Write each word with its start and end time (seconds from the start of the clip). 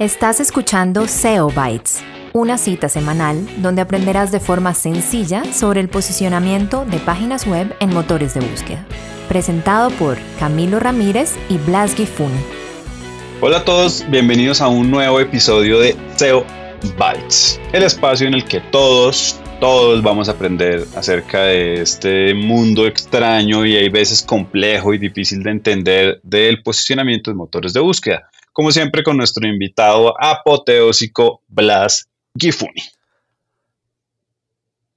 Estás 0.00 0.38
escuchando 0.38 1.08
SEO 1.08 1.50
Bytes, 1.50 2.04
una 2.32 2.56
cita 2.56 2.88
semanal 2.88 3.44
donde 3.60 3.82
aprenderás 3.82 4.30
de 4.30 4.38
forma 4.38 4.72
sencilla 4.72 5.42
sobre 5.52 5.80
el 5.80 5.88
posicionamiento 5.88 6.84
de 6.84 6.98
páginas 6.98 7.48
web 7.48 7.74
en 7.80 7.92
motores 7.92 8.32
de 8.32 8.38
búsqueda. 8.38 8.86
Presentado 9.28 9.90
por 9.90 10.16
Camilo 10.38 10.78
Ramírez 10.78 11.34
y 11.48 11.58
Blas 11.58 11.96
Gifuni. 11.96 12.38
Hola 13.40 13.56
a 13.56 13.64
todos, 13.64 14.08
bienvenidos 14.08 14.60
a 14.60 14.68
un 14.68 14.88
nuevo 14.88 15.18
episodio 15.18 15.80
de 15.80 15.96
SEO 16.14 16.46
Bytes, 16.96 17.60
el 17.72 17.82
espacio 17.82 18.28
en 18.28 18.34
el 18.34 18.44
que 18.44 18.60
todos, 18.60 19.40
todos 19.58 20.00
vamos 20.00 20.28
a 20.28 20.32
aprender 20.32 20.86
acerca 20.94 21.42
de 21.42 21.82
este 21.82 22.34
mundo 22.34 22.86
extraño 22.86 23.66
y 23.66 23.74
hay 23.74 23.88
veces 23.88 24.22
complejo 24.22 24.94
y 24.94 24.98
difícil 24.98 25.42
de 25.42 25.50
entender 25.50 26.20
del 26.22 26.62
posicionamiento 26.62 27.32
de 27.32 27.36
motores 27.36 27.72
de 27.72 27.80
búsqueda 27.80 28.30
como 28.58 28.72
siempre 28.72 29.04
con 29.04 29.16
nuestro 29.16 29.46
invitado 29.46 30.12
apoteósico 30.20 31.42
Blas 31.46 32.08
Gifuni. 32.36 32.82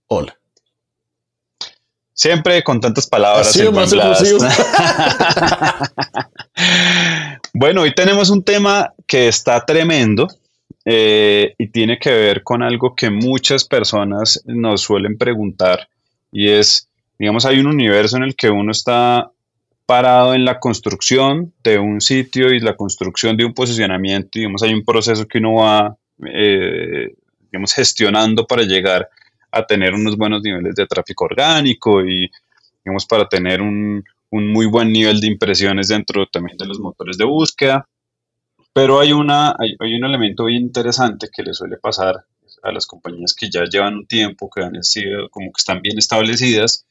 Hola. 0.07 0.35
Siempre 2.11 2.63
con 2.63 2.81
tantas 2.81 3.05
palabras. 3.05 3.55
bueno, 7.53 7.81
hoy 7.81 7.93
tenemos 7.93 8.31
un 8.31 8.43
tema 8.43 8.95
que 9.05 9.27
está 9.27 9.63
tremendo 9.63 10.27
eh, 10.83 11.53
y 11.55 11.67
tiene 11.67 11.99
que 11.99 12.09
ver 12.09 12.41
con 12.41 12.63
algo 12.63 12.95
que 12.95 13.11
muchas 13.11 13.63
personas 13.63 14.41
nos 14.47 14.81
suelen 14.81 15.19
preguntar 15.19 15.87
y 16.31 16.49
es, 16.49 16.89
digamos, 17.19 17.45
hay 17.45 17.59
un 17.59 17.67
universo 17.67 18.17
en 18.17 18.23
el 18.23 18.35
que 18.35 18.49
uno 18.49 18.71
está 18.71 19.29
parado 19.91 20.33
en 20.33 20.45
la 20.45 20.57
construcción 20.57 21.53
de 21.65 21.77
un 21.77 21.99
sitio 21.99 22.53
y 22.53 22.61
la 22.61 22.77
construcción 22.77 23.35
de 23.35 23.43
un 23.43 23.53
posicionamiento. 23.53 24.29
Digamos, 24.39 24.63
hay 24.63 24.73
un 24.73 24.85
proceso 24.85 25.27
que 25.27 25.39
uno 25.39 25.55
va, 25.55 25.97
eh, 26.27 27.13
digamos, 27.51 27.73
gestionando 27.73 28.47
para 28.47 28.63
llegar 28.63 29.09
a 29.51 29.65
tener 29.65 29.93
unos 29.93 30.15
buenos 30.15 30.41
niveles 30.43 30.75
de 30.75 30.87
tráfico 30.87 31.25
orgánico 31.25 32.05
y, 32.05 32.31
digamos, 32.85 33.05
para 33.05 33.27
tener 33.27 33.61
un, 33.61 34.01
un 34.29 34.47
muy 34.53 34.65
buen 34.65 34.93
nivel 34.93 35.19
de 35.19 35.27
impresiones 35.27 35.89
dentro 35.89 36.25
también 36.25 36.57
de 36.57 36.67
los 36.67 36.79
motores 36.79 37.17
de 37.17 37.25
búsqueda. 37.25 37.85
Pero 38.71 39.01
hay, 39.01 39.11
una, 39.11 39.49
hay, 39.59 39.75
hay 39.77 39.95
un 39.95 40.05
elemento 40.05 40.45
bien 40.45 40.61
interesante 40.61 41.27
que 41.35 41.43
le 41.43 41.53
suele 41.53 41.75
pasar 41.75 42.15
a 42.63 42.71
las 42.71 42.87
compañías 42.87 43.33
que 43.33 43.49
ya 43.49 43.65
llevan 43.65 43.95
un 43.95 44.07
tiempo, 44.07 44.49
que 44.49 44.63
han 44.63 44.81
sido 44.85 45.27
como 45.27 45.47
que 45.47 45.59
están 45.59 45.81
bien 45.81 45.97
establecidas, 45.97 46.85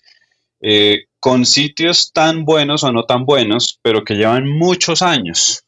eh, 0.61 1.07
con 1.21 1.45
sitios 1.45 2.13
tan 2.13 2.45
buenos 2.47 2.83
o 2.83 2.91
no 2.93 3.05
tan 3.05 3.27
buenos, 3.27 3.79
pero 3.83 4.03
que 4.05 4.15
llevan 4.15 4.49
muchos 4.49 5.03
años. 5.03 5.63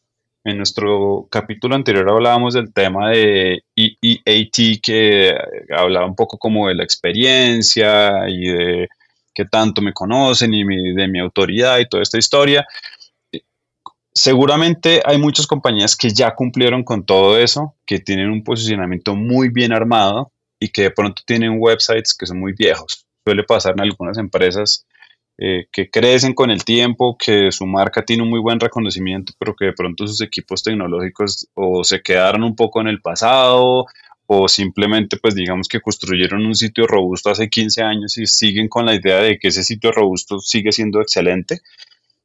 En 0.44 0.56
nuestro 0.56 1.28
capítulo 1.30 1.76
anterior 1.76 2.08
hablábamos 2.10 2.54
del 2.54 2.72
tema 2.72 3.10
de 3.10 3.62
EEAT, 3.76 4.80
que 4.82 5.32
hablaba 5.70 6.06
un 6.06 6.16
poco 6.16 6.38
como 6.38 6.66
de 6.68 6.74
la 6.74 6.82
experiencia 6.82 8.28
y 8.28 8.48
de 8.48 8.88
qué 9.34 9.44
tanto 9.44 9.82
me 9.82 9.92
conocen 9.92 10.52
y 10.52 10.64
de 10.94 11.06
mi 11.06 11.20
autoridad 11.20 11.78
y 11.78 11.88
toda 11.88 12.02
esta 12.02 12.18
historia. 12.18 12.66
Seguramente 14.14 15.00
hay 15.04 15.18
muchas 15.18 15.46
compañías 15.46 15.96
que 15.96 16.10
ya 16.10 16.34
cumplieron 16.34 16.82
con 16.82 17.04
todo 17.04 17.38
eso, 17.38 17.76
que 17.86 18.00
tienen 18.00 18.30
un 18.30 18.42
posicionamiento 18.42 19.14
muy 19.14 19.48
bien 19.48 19.72
armado 19.72 20.32
y 20.58 20.68
que 20.68 20.82
de 20.82 20.90
pronto 20.90 21.22
tienen 21.24 21.56
websites 21.58 22.14
que 22.14 22.26
son 22.26 22.40
muy 22.40 22.52
viejos 22.52 23.06
suele 23.24 23.44
pasar 23.44 23.74
en 23.74 23.80
algunas 23.80 24.18
empresas 24.18 24.86
eh, 25.38 25.66
que 25.72 25.90
crecen 25.90 26.34
con 26.34 26.50
el 26.50 26.64
tiempo, 26.64 27.16
que 27.18 27.50
su 27.52 27.66
marca 27.66 28.04
tiene 28.04 28.22
un 28.22 28.28
muy 28.30 28.40
buen 28.40 28.60
reconocimiento, 28.60 29.32
pero 29.38 29.56
que 29.56 29.66
de 29.66 29.72
pronto 29.72 30.06
sus 30.06 30.20
equipos 30.20 30.62
tecnológicos 30.62 31.48
o 31.54 31.82
se 31.84 32.02
quedaron 32.02 32.44
un 32.44 32.54
poco 32.54 32.80
en 32.80 32.88
el 32.88 33.00
pasado 33.00 33.86
o 34.26 34.48
simplemente 34.48 35.16
pues 35.16 35.34
digamos 35.34 35.68
que 35.68 35.80
construyeron 35.80 36.44
un 36.46 36.54
sitio 36.54 36.86
robusto 36.86 37.30
hace 37.30 37.48
15 37.48 37.82
años 37.82 38.18
y 38.18 38.26
siguen 38.26 38.68
con 38.68 38.86
la 38.86 38.94
idea 38.94 39.18
de 39.18 39.38
que 39.38 39.48
ese 39.48 39.64
sitio 39.64 39.90
robusto 39.90 40.38
sigue 40.38 40.70
siendo 40.70 41.00
excelente, 41.00 41.60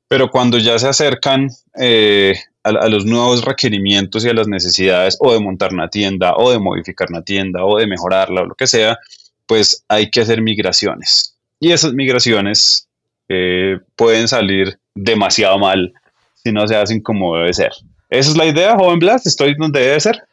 pero 0.07 0.29
cuando 0.29 0.57
ya 0.57 0.77
se 0.77 0.87
acercan 0.87 1.49
eh, 1.79 2.35
a, 2.63 2.69
a, 2.69 2.89
los 2.89 3.05
nuevos 3.05 3.43
requerimientos 3.43 4.25
y 4.25 4.29
a 4.29 4.33
las 4.33 4.47
necesidades 4.47 5.17
o 5.19 5.33
de 5.33 5.39
montar 5.39 5.73
una 5.73 5.89
tienda 5.89 6.35
o 6.35 6.51
de 6.51 6.59
modificar 6.59 7.09
una 7.09 7.23
tienda 7.23 7.65
o 7.65 7.77
de 7.77 7.87
mejorarla 7.87 8.41
o 8.41 8.45
lo 8.45 8.55
que 8.55 8.67
sea, 8.67 8.97
pues 9.45 9.85
hay 9.87 10.11
que 10.11 10.21
hacer 10.21 10.41
migraciones. 10.41 11.37
Y 11.59 11.71
esas 11.71 11.93
migraciones 11.93 12.86
eh, 13.29 13.79
pueden 13.95 14.27
salir 14.27 14.79
demasiado 14.95 15.57
mal 15.59 15.93
si 16.33 16.51
no 16.51 16.67
se 16.67 16.75
hacen 16.75 17.01
como 17.01 17.35
debe 17.35 17.53
ser. 17.53 17.71
Esa 18.09 18.31
es 18.31 18.37
la 18.37 18.45
idea, 18.45 18.75
joven 18.77 18.99
Blas, 18.99 19.25
estoy 19.25 19.55
donde 19.55 19.81
debe 19.81 19.99
ser. 19.99 20.23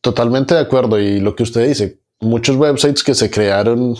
Totalmente 0.00 0.54
de 0.54 0.60
acuerdo. 0.60 0.98
Y 0.98 1.20
lo 1.20 1.36
que 1.36 1.42
usted 1.42 1.68
dice, 1.68 1.98
muchos 2.20 2.56
websites 2.56 3.02
que 3.02 3.14
se 3.14 3.30
crearon 3.30 3.94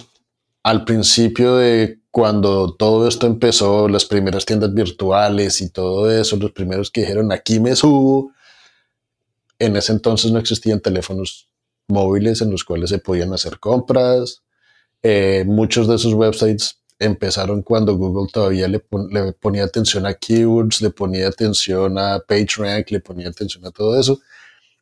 al 0.63 0.85
principio 0.85 1.57
de 1.57 1.99
cuando 2.11 2.75
todo 2.75 3.09
esto 3.09 3.27
empezó, 3.27 3.89
las 3.89 4.05
primeras 4.05 4.45
tiendas 4.45 4.73
virtuales 4.75 5.61
y 5.61 5.71
todo 5.71 6.11
eso, 6.11 6.37
los 6.37 6.53
primeros 6.53 6.91
que 6.91 7.01
dijeron 7.01 7.33
aquí 7.33 7.59
me 7.59 7.75
subo, 7.75 8.33
en 9.59 9.77
ese 9.77 9.93
entonces 9.93 10.31
no 10.31 10.39
existían 10.39 10.81
teléfonos 10.81 11.49
móviles 11.89 12.43
en 12.43 12.51
los 12.51 12.65
cuales 12.65 12.91
se 12.91 12.99
podían 12.99 13.33
hacer 13.33 13.59
compras. 13.59 14.43
Eh, 15.03 15.45
muchos 15.47 15.89
de 15.89 15.97
esos 15.97 16.15
websites 16.15 16.82
empezaron 17.03 17.63
cuando 17.63 17.97
Google 17.97 18.31
todavía 18.33 18.69
le, 18.69 18.81
ponía 19.41 19.65
atención 19.65 20.07
a 20.07 20.15
keywords, 20.15 20.81
le 20.81 20.91
ponía 20.91 21.29
atención 21.29 21.99
a 21.99 22.21
PageRank, 22.21 22.91
le 22.91 23.01
ponía 23.01 23.29
atención 23.29 23.65
a 23.67 23.71
todo 23.71 23.99
eso. 23.99 24.21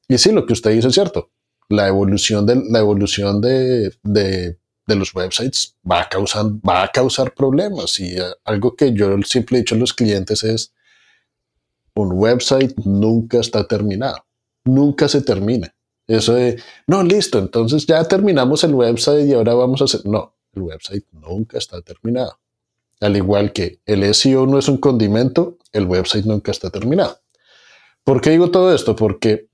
Y 0.09 0.19
sí, 0.19 0.33
lo 0.33 0.45
que 0.47 0.53
usted 0.53 0.73
dice 0.73 0.89
es 0.89 0.95
cierto. 0.95 1.31
La 1.69 1.89
evolución 1.89 2.47
de, 2.47 2.63
la 2.69 2.81
evolución 2.81 3.41
de, 3.41 3.95
de, 4.03 4.57
los 4.87 5.15
websites 5.15 5.77
va 5.89 6.03
a, 6.03 6.09
causar, 6.09 6.47
va 6.47 6.83
a 6.83 6.89
causar 6.89 7.33
problemas. 7.33 8.01
Y 8.01 8.19
eh, 8.19 8.25
algo 8.45 8.75
que 8.75 8.93
yo 8.93 9.17
siempre 9.25 9.57
he 9.57 9.61
dicho 9.61 9.77
a 9.77 9.79
los 9.79 9.93
clientes 9.93 10.43
es, 10.43 10.73
un 11.95 12.13
website 12.13 12.75
nunca 12.85 13.39
está 13.39 13.67
terminado. 13.67 14.25
Nunca 14.65 15.09
se 15.09 15.23
termina. 15.23 15.75
Eso 16.07 16.35
de, 16.35 16.61
no, 16.89 17.05
listo, 17.05 17.39
entonces 17.39 17.87
ya 17.87 18.03
terminamos 18.03 18.65
el 18.65 18.75
website 18.75 19.29
y 19.29 19.33
ahora 19.33 19.55
vamos 19.55 19.81
a 19.81 19.85
hacer. 19.85 20.05
No, 20.07 20.35
el 20.55 20.63
website 20.63 21.05
nunca 21.13 21.59
está 21.59 21.81
terminado. 21.83 22.39
Al 23.01 23.17
igual 23.17 23.53
que 23.53 23.81
el 23.87 24.15
SEO 24.15 24.47
no 24.47 24.59
es 24.59 24.69
un 24.69 24.79
condimento, 24.79 25.59
el 25.73 25.87
website 25.87 26.27
nunca 26.27 26.51
está 26.51 26.71
terminado. 26.71 27.19
¿Por 28.05 28.21
qué 28.21 28.31
digo 28.31 28.51
todo 28.51 28.75
esto? 28.75 28.95
Porque 28.97 29.49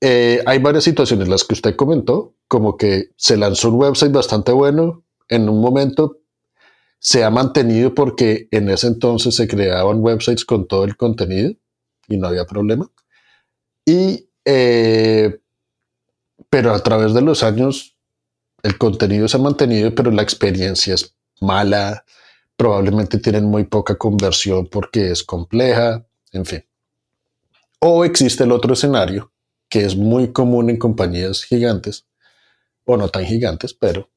eh, 0.00 0.42
hay 0.46 0.58
varias 0.58 0.84
situaciones, 0.84 1.28
las 1.28 1.44
que 1.44 1.54
usted 1.54 1.76
comentó, 1.76 2.34
como 2.48 2.76
que 2.76 3.10
se 3.16 3.36
lanzó 3.36 3.70
un 3.70 3.76
website 3.76 4.12
bastante 4.12 4.52
bueno, 4.52 5.04
en 5.28 5.48
un 5.48 5.60
momento 5.60 6.18
se 6.98 7.24
ha 7.24 7.30
mantenido 7.30 7.94
porque 7.94 8.48
en 8.50 8.68
ese 8.68 8.86
entonces 8.86 9.34
se 9.34 9.48
creaban 9.48 10.00
websites 10.00 10.44
con 10.44 10.68
todo 10.68 10.84
el 10.84 10.96
contenido 10.96 11.52
y 12.08 12.16
no 12.16 12.28
había 12.28 12.44
problema. 12.44 12.90
Y 13.84 14.28
eh, 14.44 15.40
pero 16.50 16.74
a 16.74 16.78
través 16.80 17.14
de 17.14 17.22
los 17.22 17.42
años 17.42 17.91
el 18.62 18.78
contenido 18.78 19.28
se 19.28 19.36
ha 19.36 19.40
mantenido, 19.40 19.94
pero 19.94 20.10
la 20.10 20.22
experiencia 20.22 20.94
es 20.94 21.14
mala, 21.40 22.04
probablemente 22.56 23.18
tienen 23.18 23.44
muy 23.44 23.64
poca 23.64 23.96
conversión 23.96 24.66
porque 24.68 25.10
es 25.10 25.22
compleja, 25.22 26.06
en 26.32 26.44
fin. 26.44 26.64
O 27.80 28.04
existe 28.04 28.44
el 28.44 28.52
otro 28.52 28.74
escenario, 28.74 29.32
que 29.68 29.84
es 29.84 29.96
muy 29.96 30.32
común 30.32 30.70
en 30.70 30.78
compañías 30.78 31.42
gigantes, 31.42 32.06
o 32.84 32.96
no 32.96 33.08
tan 33.08 33.24
gigantes, 33.24 33.74
pero 33.74 34.10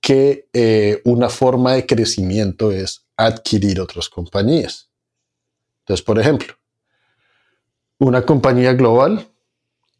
que 0.00 0.48
eh, 0.52 1.00
una 1.04 1.28
forma 1.28 1.72
de 1.72 1.86
crecimiento 1.86 2.70
es 2.70 3.06
adquirir 3.16 3.80
otras 3.80 4.08
compañías. 4.08 4.90
Entonces, 5.80 6.04
por 6.04 6.18
ejemplo, 6.18 6.54
una 7.98 8.22
compañía 8.22 8.74
global 8.74 9.26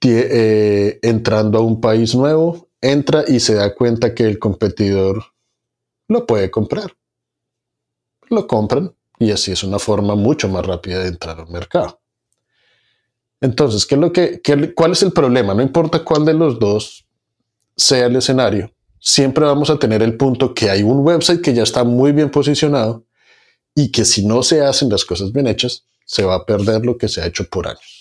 eh, 0.02 1.00
entrando 1.02 1.58
a 1.58 1.62
un 1.62 1.80
país 1.80 2.14
nuevo, 2.14 2.65
entra 2.90 3.24
y 3.26 3.40
se 3.40 3.54
da 3.54 3.74
cuenta 3.74 4.14
que 4.14 4.24
el 4.24 4.38
competidor 4.38 5.24
lo 6.08 6.26
puede 6.26 6.50
comprar. 6.50 6.96
Lo 8.28 8.46
compran 8.46 8.94
y 9.18 9.30
así 9.30 9.52
es 9.52 9.62
una 9.62 9.78
forma 9.78 10.14
mucho 10.14 10.48
más 10.48 10.64
rápida 10.66 11.00
de 11.00 11.08
entrar 11.08 11.38
al 11.40 11.48
mercado. 11.48 12.00
Entonces, 13.40 13.86
¿qué 13.86 13.94
es 13.94 14.00
lo 14.00 14.12
que, 14.12 14.40
¿cuál 14.74 14.92
es 14.92 15.02
el 15.02 15.12
problema? 15.12 15.54
No 15.54 15.62
importa 15.62 16.02
cuál 16.02 16.24
de 16.24 16.34
los 16.34 16.58
dos 16.58 17.06
sea 17.76 18.06
el 18.06 18.16
escenario, 18.16 18.72
siempre 18.98 19.44
vamos 19.44 19.68
a 19.70 19.78
tener 19.78 20.02
el 20.02 20.16
punto 20.16 20.54
que 20.54 20.70
hay 20.70 20.82
un 20.82 21.00
website 21.00 21.42
que 21.42 21.54
ya 21.54 21.62
está 21.62 21.84
muy 21.84 22.12
bien 22.12 22.30
posicionado 22.30 23.04
y 23.74 23.92
que 23.92 24.04
si 24.04 24.26
no 24.26 24.42
se 24.42 24.64
hacen 24.64 24.88
las 24.88 25.04
cosas 25.04 25.32
bien 25.32 25.46
hechas, 25.46 25.84
se 26.06 26.24
va 26.24 26.36
a 26.36 26.46
perder 26.46 26.84
lo 26.86 26.96
que 26.96 27.08
se 27.08 27.20
ha 27.20 27.26
hecho 27.26 27.44
por 27.48 27.68
años. 27.68 27.95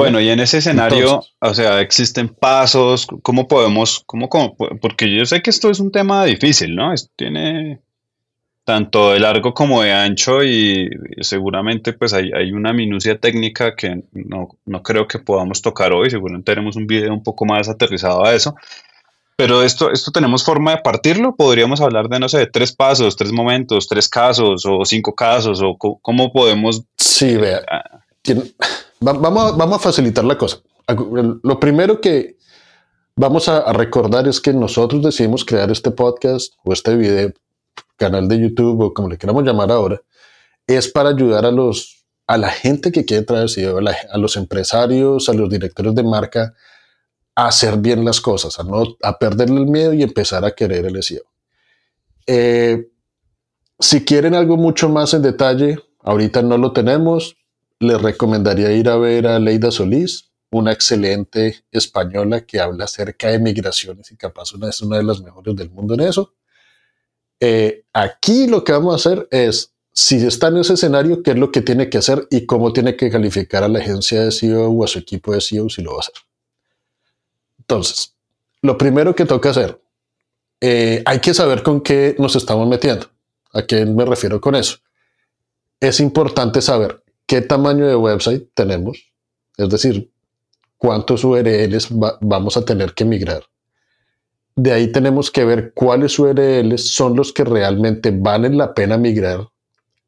Bueno, 0.00 0.20
y 0.20 0.30
en 0.30 0.40
ese 0.40 0.58
escenario, 0.58 1.22
o 1.40 1.54
sea, 1.54 1.80
existen 1.80 2.28
pasos, 2.28 3.06
¿cómo 3.22 3.46
podemos, 3.46 4.02
cómo, 4.06 4.28
cómo, 4.28 4.56
porque 4.80 5.14
yo 5.14 5.26
sé 5.26 5.42
que 5.42 5.50
esto 5.50 5.70
es 5.70 5.78
un 5.78 5.92
tema 5.92 6.24
difícil, 6.24 6.74
¿no? 6.74 6.92
Esto 6.92 7.12
tiene 7.16 7.80
tanto 8.64 9.12
de 9.12 9.20
largo 9.20 9.52
como 9.52 9.82
de 9.82 9.92
ancho 9.92 10.42
y 10.42 10.88
seguramente 11.20 11.92
pues 11.92 12.12
hay, 12.12 12.30
hay 12.32 12.52
una 12.52 12.72
minucia 12.72 13.18
técnica 13.18 13.74
que 13.74 14.04
no, 14.12 14.48
no, 14.64 14.82
creo 14.82 15.06
que 15.06 15.18
podamos 15.18 15.60
tocar 15.60 15.92
hoy, 15.92 16.10
seguramente 16.10 16.52
tenemos 16.52 16.76
un 16.76 16.86
video 16.86 17.12
un 17.12 17.22
poco 17.22 17.44
más 17.44 17.68
aterrizado 17.68 18.24
a 18.24 18.34
eso, 18.34 18.54
pero 19.36 19.62
esto, 19.62 19.90
esto 19.90 20.12
tenemos 20.12 20.44
forma 20.44 20.72
de 20.72 20.82
partirlo, 20.82 21.34
podríamos 21.34 21.80
hablar 21.80 22.08
de, 22.08 22.20
no 22.20 22.28
sé, 22.28 22.38
de 22.38 22.46
tres 22.46 22.72
pasos, 22.72 23.16
tres 23.16 23.32
momentos, 23.32 23.88
tres 23.88 24.08
casos 24.08 24.64
o 24.66 24.84
cinco 24.84 25.14
casos, 25.14 25.60
o 25.62 25.76
cómo 25.76 26.32
podemos... 26.32 26.82
Sí, 26.96 27.36
vea, 27.36 27.62
vamos, 29.00 29.56
vamos 29.56 29.76
a 29.76 29.80
facilitar 29.80 30.24
la 30.24 30.38
cosa. 30.38 30.58
Lo 31.42 31.60
primero 31.60 32.00
que 32.00 32.36
vamos 33.16 33.48
a 33.48 33.72
recordar 33.72 34.26
es 34.28 34.40
que 34.40 34.52
nosotros 34.52 35.02
decidimos 35.02 35.44
crear 35.44 35.70
este 35.70 35.90
podcast 35.90 36.54
o 36.64 36.72
este 36.72 36.96
video 36.96 37.32
canal 37.96 38.28
de 38.28 38.40
YouTube 38.40 38.80
o 38.80 38.94
como 38.94 39.08
le 39.08 39.18
queramos 39.18 39.44
llamar 39.44 39.70
ahora, 39.70 40.00
es 40.66 40.88
para 40.88 41.10
ayudar 41.10 41.44
a 41.44 41.50
los 41.50 42.00
a 42.30 42.38
la 42.38 42.48
gente 42.48 42.92
que 42.92 43.04
quiere 43.04 43.24
traer 43.24 43.48
a, 44.12 44.16
los 44.16 44.36
empresarios, 44.36 45.28
a 45.28 45.32
los 45.32 45.50
directores 45.50 45.96
de 45.96 46.04
marca, 46.04 46.54
a 47.34 47.48
hacer 47.48 47.78
bien 47.78 48.04
las 48.04 48.20
cosas, 48.20 48.60
a, 48.60 48.62
no, 48.62 48.84
a 49.02 49.18
perderle 49.18 49.56
el 49.56 49.66
miedo 49.66 49.92
y 49.94 50.04
empezar 50.04 50.44
a 50.44 50.52
querer 50.52 50.86
el 50.86 51.02
SEO. 51.02 51.24
Eh, 52.28 52.86
si 53.80 54.04
quieren 54.04 54.36
algo 54.36 54.56
mucho 54.56 54.88
más 54.88 55.12
en 55.12 55.22
detalle, 55.22 55.80
ahorita 56.04 56.42
no 56.42 56.56
lo 56.56 56.72
tenemos, 56.72 57.36
les 57.80 58.00
recomendaría 58.00 58.72
ir 58.72 58.88
a 58.88 58.96
ver 58.96 59.26
a 59.26 59.38
Leida 59.38 59.70
Solís, 59.70 60.30
una 60.50 60.72
excelente 60.72 61.64
española 61.72 62.42
que 62.42 62.60
habla 62.60 62.84
acerca 62.84 63.28
de 63.28 63.38
migraciones 63.38 64.12
y 64.12 64.16
capaz 64.16 64.52
es 64.68 64.82
una 64.82 64.98
de 64.98 65.02
las 65.02 65.22
mejores 65.22 65.56
del 65.56 65.70
mundo 65.70 65.94
en 65.94 66.00
eso. 66.00 66.34
Eh, 67.40 67.84
aquí 67.94 68.46
lo 68.46 68.62
que 68.64 68.72
vamos 68.72 68.92
a 68.92 68.96
hacer 68.96 69.26
es, 69.30 69.72
si 69.92 70.16
está 70.16 70.48
en 70.48 70.58
ese 70.58 70.74
escenario, 70.74 71.22
qué 71.22 71.30
es 71.30 71.38
lo 71.38 71.50
que 71.50 71.62
tiene 71.62 71.88
que 71.88 71.98
hacer 71.98 72.26
y 72.30 72.44
cómo 72.44 72.72
tiene 72.72 72.96
que 72.96 73.10
calificar 73.10 73.64
a 73.64 73.68
la 73.68 73.78
agencia 73.78 74.22
de 74.24 74.30
SEO 74.30 74.68
o 74.68 74.84
a 74.84 74.86
su 74.86 74.98
equipo 74.98 75.32
de 75.32 75.40
SEO 75.40 75.70
si 75.70 75.80
lo 75.82 75.92
va 75.92 75.98
a 75.98 76.00
hacer. 76.00 76.14
Entonces, 77.60 78.14
lo 78.60 78.76
primero 78.76 79.14
que 79.14 79.24
toca 79.24 79.50
hacer, 79.50 79.80
eh, 80.60 81.02
hay 81.06 81.20
que 81.20 81.32
saber 81.32 81.62
con 81.62 81.80
qué 81.80 82.14
nos 82.18 82.36
estamos 82.36 82.68
metiendo. 82.68 83.06
¿A 83.54 83.62
qué 83.62 83.86
me 83.86 84.04
refiero 84.04 84.38
con 84.38 84.54
eso? 84.54 84.76
Es 85.80 85.98
importante 86.00 86.60
saber 86.60 87.02
qué 87.30 87.40
tamaño 87.40 87.86
de 87.86 87.94
website 87.94 88.48
tenemos, 88.54 89.12
es 89.56 89.68
decir, 89.68 90.10
cuántos 90.76 91.22
URLs 91.24 91.88
vamos 92.20 92.56
a 92.56 92.64
tener 92.64 92.92
que 92.92 93.04
migrar 93.04 93.44
de 94.62 94.72
ahí 94.72 94.92
tenemos 94.92 95.30
que 95.30 95.44
ver 95.44 95.72
cuáles 95.74 96.18
URLs 96.18 96.92
son 96.92 97.16
los 97.16 97.32
que 97.32 97.44
realmente 97.44 98.10
valen 98.10 98.58
la 98.58 98.74
pena 98.74 98.98
migrar, 98.98 99.48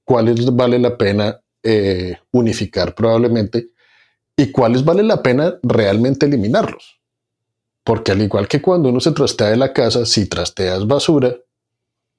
cuáles 0.04 0.44
vale 0.54 0.78
la 0.78 0.98
pena 0.98 1.40
eh, 1.62 2.18
unificar 2.32 2.94
probablemente 2.94 3.70
y 4.36 4.50
cuáles 4.50 4.84
vale 4.84 5.02
la 5.02 5.22
pena 5.22 5.54
realmente 5.62 6.26
eliminarlos. 6.26 7.00
Porque 7.84 8.12
al 8.12 8.20
igual 8.20 8.46
que 8.46 8.60
cuando 8.60 8.90
uno 8.90 9.00
se 9.00 9.12
trastea 9.12 9.48
de 9.48 9.56
la 9.56 9.72
casa, 9.72 10.04
si 10.04 10.26
trasteas 10.28 10.86
basura, 10.86 11.34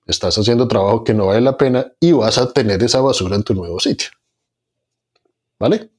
estás 0.08 0.38
haciendo 0.38 0.68
trabajo 0.68 1.04
que 1.04 1.14
no 1.14 1.28
vale 1.28 1.42
la 1.42 1.58
pena 1.58 1.94
y 2.00 2.14
vas 2.14 2.38
a 2.38 2.52
tener 2.52 2.82
esa 2.84 3.00
basura 3.00 3.36
en 3.36 3.44
tu 3.44 3.54
nuevo 3.54 3.80
sitio. 3.80 4.10
¿Vale? 5.64 5.90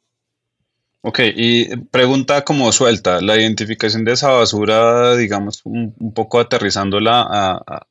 Ok, 1.01 1.21
y 1.35 1.75
pregunta 1.87 2.45
como 2.45 2.71
suelta, 2.71 3.23
la 3.23 3.39
identificación 3.39 4.05
de 4.05 4.13
esa 4.13 4.31
basura, 4.31 5.17
digamos, 5.17 5.63
un, 5.65 6.13
poco 6.15 6.39
aterrizándola 6.39 7.23
a, 7.27 7.87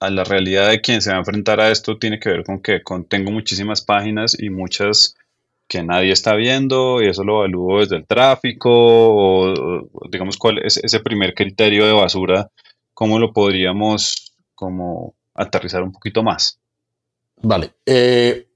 a, 0.00 0.10
la 0.10 0.22
realidad 0.24 0.68
de 0.68 0.82
quien 0.82 1.00
se 1.00 1.08
va 1.08 1.16
a 1.16 1.20
enfrentar 1.20 1.60
a 1.60 1.70
esto, 1.70 1.98
tiene 1.98 2.20
que 2.20 2.28
ver 2.28 2.44
con 2.44 2.60
que 2.60 2.82
tengo 3.08 3.30
muchísimas 3.30 3.80
páginas 3.80 4.36
y 4.38 4.50
muchas 4.50 5.14
que 5.66 5.82
nadie 5.82 6.12
está 6.12 6.34
viendo 6.34 7.00
y 7.00 7.08
eso 7.08 7.24
lo 7.24 7.38
evalúo 7.38 7.80
desde 7.80 7.96
el 7.96 8.06
tráfico 8.06 8.68
o, 8.70 9.88
digamos 10.10 10.36
cuál 10.36 10.58
es 10.58 10.76
ese 10.76 11.00
primer 11.00 11.32
criterio 11.32 11.86
de 11.86 11.92
basura, 11.94 12.50
cómo 12.92 13.18
lo 13.18 13.32
podríamos 13.32 14.34
como 14.54 15.14
aterrizar 15.32 15.82
un 15.82 15.92
poquito 15.92 16.22
más. 16.22 16.58
Vale, 17.40 17.72
eh, 17.86 18.46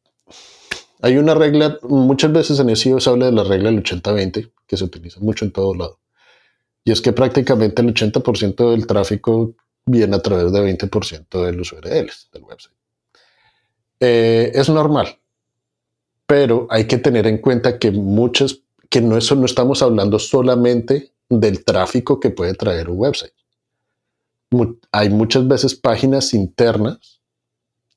hay 1.02 1.18
una 1.18 1.34
regla, 1.34 1.78
muchas 1.82 2.32
veces 2.32 2.58
en 2.58 2.74
SEO 2.74 3.00
se 3.00 3.10
habla 3.10 3.26
de 3.26 3.32
la 3.32 3.44
regla 3.44 3.70
del 3.70 3.82
80-20, 3.82 4.50
que 4.66 4.76
se 4.76 4.84
utiliza 4.84 5.20
mucho 5.20 5.44
en 5.44 5.52
todo 5.52 5.74
lado. 5.74 6.00
Y 6.84 6.92
es 6.92 7.00
que 7.00 7.12
prácticamente 7.12 7.82
el 7.82 7.92
80% 7.92 8.70
del 8.70 8.86
tráfico 8.86 9.54
viene 9.84 10.16
a 10.16 10.22
través 10.22 10.52
de 10.52 10.60
20% 10.60 11.44
de 11.44 11.52
los 11.52 11.72
URLs 11.72 12.30
del 12.32 12.42
website. 12.44 12.76
Eh, 14.00 14.52
es 14.54 14.68
normal, 14.68 15.18
pero 16.26 16.66
hay 16.70 16.86
que 16.86 16.98
tener 16.98 17.26
en 17.26 17.38
cuenta 17.38 17.78
que 17.78 17.90
muchas, 17.90 18.60
que 18.90 19.00
no, 19.00 19.16
eso, 19.16 19.34
no 19.36 19.46
estamos 19.46 19.82
hablando 19.82 20.18
solamente 20.18 21.12
del 21.28 21.64
tráfico 21.64 22.20
que 22.20 22.30
puede 22.30 22.54
traer 22.54 22.88
un 22.90 22.98
website. 22.98 23.32
hay 24.92 25.10
muchas 25.10 25.46
veces 25.48 25.74
páginas 25.74 26.34
internas 26.34 27.15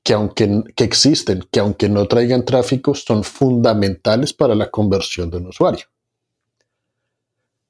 que 0.04 0.14
aunque 0.14 0.64
que 0.76 0.84
existen, 0.84 1.46
que 1.52 1.60
aunque 1.60 1.90
no 1.90 2.08
traigan 2.08 2.46
tráfico, 2.46 2.96
son 2.96 3.24
fundamentales 3.24 4.34
para 4.34 4.56
la 4.56 4.70
conversión 4.70 5.30
de 5.30 5.38
un 5.38 5.48
usuario. 5.48 5.86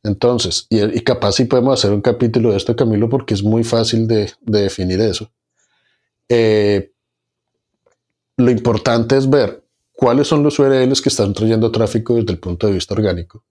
Entonces, 0.04 0.66
y, 0.70 1.02
capaz 1.02 1.34
si 1.34 1.46
podemos 1.46 1.78
hacer 1.78 1.92
un 1.92 2.02
capítulo 2.02 2.52
de 2.52 2.58
esto, 2.58 2.76
Camilo, 2.76 3.10
porque 3.10 3.34
es 3.34 3.44
muy 3.44 3.64
fácil 3.64 4.08
de, 4.08 4.32
definir 4.42 5.02
eso. 5.02 5.32
Eh, 6.30 6.92
lo 8.38 8.52
importante 8.52 9.18
es 9.18 9.30
ver 9.30 9.64
cuáles 9.92 10.28
son 10.28 10.44
los 10.44 10.58
URLs 10.60 11.02
que 11.02 11.10
están 11.10 11.34
trayendo 11.34 11.72
tráfico 11.72 12.16
desde 12.16 12.32
el 12.32 12.40
punto 12.40 12.68
de 12.68 12.74
vista 12.74 12.94
orgánico. 12.94 13.44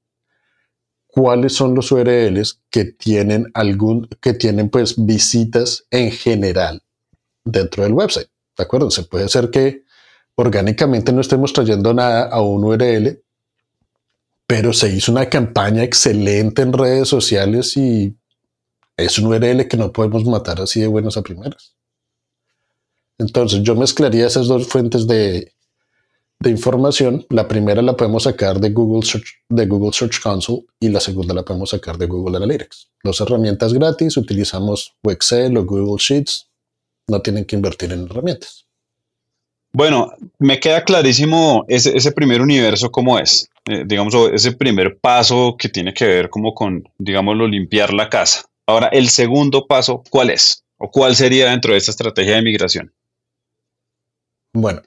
Cuáles 1.09 1.53
son 1.53 1.75
los 1.75 1.93
URLs 1.93 2.63
que 2.71 2.85
tienen 2.87 3.51
algún, 3.53 4.09
que 4.21 4.33
tienen 4.33 4.71
pues 4.71 4.95
visitas 5.05 5.87
en 5.91 6.11
general 6.11 6.83
dentro 7.45 7.83
del 7.83 7.93
website. 7.93 8.29
¿De 8.59 8.65
acuerdo? 8.65 8.91
Se 8.91 9.05
puede 9.05 9.29
ser 9.29 9.51
que 9.51 9.85
orgánicamente 10.35 11.13
no 11.13 11.21
estemos 11.21 11.53
trayendo 11.53 11.95
nada 11.95 12.29
a 12.29 12.41
un 12.43 12.65
URL, 12.65 13.23
pero 14.47 14.73
se 14.73 14.93
hizo 14.93 15.13
una 15.13 15.29
campaña 15.29 15.85
excelente 15.85 16.63
en 16.63 16.73
redes 16.73 17.09
sociales 17.09 17.77
y 17.77 18.17
es 18.97 19.19
un 19.19 19.27
URL 19.27 19.69
que 19.69 19.77
no 19.77 19.93
podemos 19.93 20.25
matar 20.25 20.61
así 20.61 20.81
de 20.81 20.89
buenas 20.89 21.17
a 21.17 21.23
primeras. 21.23 21.77
Entonces 23.17 23.63
yo 23.63 23.77
mezclaría 23.77 24.27
esas 24.27 24.49
dos 24.49 24.67
fuentes 24.67 25.07
de, 25.07 25.53
información. 26.45 27.27
La 27.31 27.47
primera 27.47 27.83
la 27.83 27.97
podemos 27.97 28.25
sacar 28.25 28.61
de 28.61 28.71
Google, 28.71 29.07
Search, 29.07 29.45
de 29.49 29.67
Google 29.67 29.93
Search 29.93 30.21
Console 30.21 30.67
y 30.81 30.89
la 30.89 31.01
segunda 31.01 31.35
la 31.35 31.45
podemos 31.45 31.71
sacar 31.71 31.99
de 31.99 32.07
Google 32.07 32.37
Analytics. 32.37 32.91
Dos 33.05 33.21
herramientas 33.21 33.73
gratis, 33.73 34.17
utilizamos 34.17 34.95
Excel 35.05 35.57
o 35.57 35.65
Google 35.65 35.99
Sheets 35.99 36.48
no 37.09 37.21
tienen 37.21 37.45
que 37.45 37.57
invertir 37.57 37.93
en 37.93 38.05
herramientas. 38.05 38.67
Bueno, 39.73 40.13
me 40.39 40.61
queda 40.61 40.83
clarísimo 40.83 41.65
ese, 41.69 42.13
primer 42.13 42.41
universo 42.41 42.91
cómo 42.91 43.19
es, 43.19 43.51
eh, 43.67 43.85
digamos, 43.87 44.15
ese 44.33 44.53
primer 44.53 44.99
paso 44.99 45.57
que 45.59 45.69
tiene 45.69 45.93
que 45.93 46.07
ver 46.07 46.31
como 46.31 46.55
con, 46.55 46.89
digámoslo, 46.99 47.47
limpiar 47.47 47.93
la 47.93 48.09
casa. 48.09 48.47
Ahora, 48.67 48.89
el 48.89 49.09
segundo 49.09 49.67
paso, 49.67 50.03
¿cuál 50.11 50.31
es? 50.31 50.65
¿O 50.79 50.91
cuál 50.91 51.17
sería 51.17 51.51
dentro 51.51 51.73
de 51.73 51.79
esta 51.79 51.91
estrategia 51.91 52.37
de 52.37 52.43
migración? 52.43 52.93
Bueno, 54.53 54.83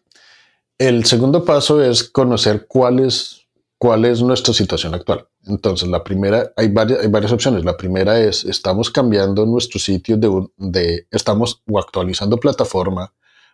el 0.78 1.06
segundo 1.06 1.46
paso 1.46 1.84
es 1.84 2.04
conocer 2.04 2.66
cuál 2.68 3.00
es, 3.00 3.46
cuál 3.78 4.06
es 4.06 4.22
nuestra 4.22 4.54
situación 4.54 4.96
actual. 4.96 5.28
Entonces, 5.48 5.88
la 5.90 6.04
primera, 6.04 6.52
hay 6.56 6.70
varias, 6.70 7.10
varias 7.10 7.32
opciones. 7.32 7.66
La 7.66 7.78
primera 7.78 8.20
es, 8.20 8.44
estamos 8.46 8.90
cambiando 8.90 9.46
nuestro 9.46 9.80
sitio 9.80 10.18
de, 10.18 10.48
de, 10.58 11.08
estamos 11.12 11.64
o 11.70 11.80
actualizando 11.80 12.38
plataforma 12.38 13.14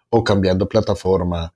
o 0.10 0.24
cambiando 0.24 0.67
plataforma, 0.67 1.53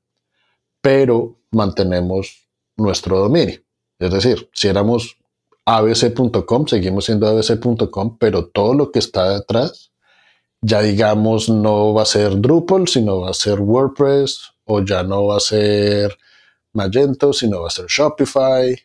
pero 0.81 1.39
mantenemos 1.51 2.47
nuestro 2.77 3.19
dominio. 3.19 3.61
Es 3.99 4.11
decir, 4.11 4.49
si 4.53 4.67
éramos 4.67 5.17
abc.com, 5.65 6.67
seguimos 6.67 7.05
siendo 7.05 7.27
abc.com, 7.27 8.17
pero 8.17 8.47
todo 8.47 8.73
lo 8.73 8.91
que 8.91 8.99
está 8.99 9.29
detrás, 9.29 9.91
ya 10.61 10.81
digamos, 10.81 11.49
no 11.49 11.93
va 11.93 12.03
a 12.03 12.05
ser 12.05 12.39
Drupal, 12.39 12.87
sino 12.87 13.21
va 13.21 13.29
a 13.29 13.33
ser 13.33 13.59
WordPress, 13.59 14.51
o 14.65 14.81
ya 14.81 15.03
no 15.03 15.27
va 15.27 15.37
a 15.37 15.39
ser 15.39 16.17
Magento, 16.73 17.33
sino 17.33 17.61
va 17.61 17.67
a 17.67 17.71
ser 17.71 17.85
Shopify, 17.87 18.75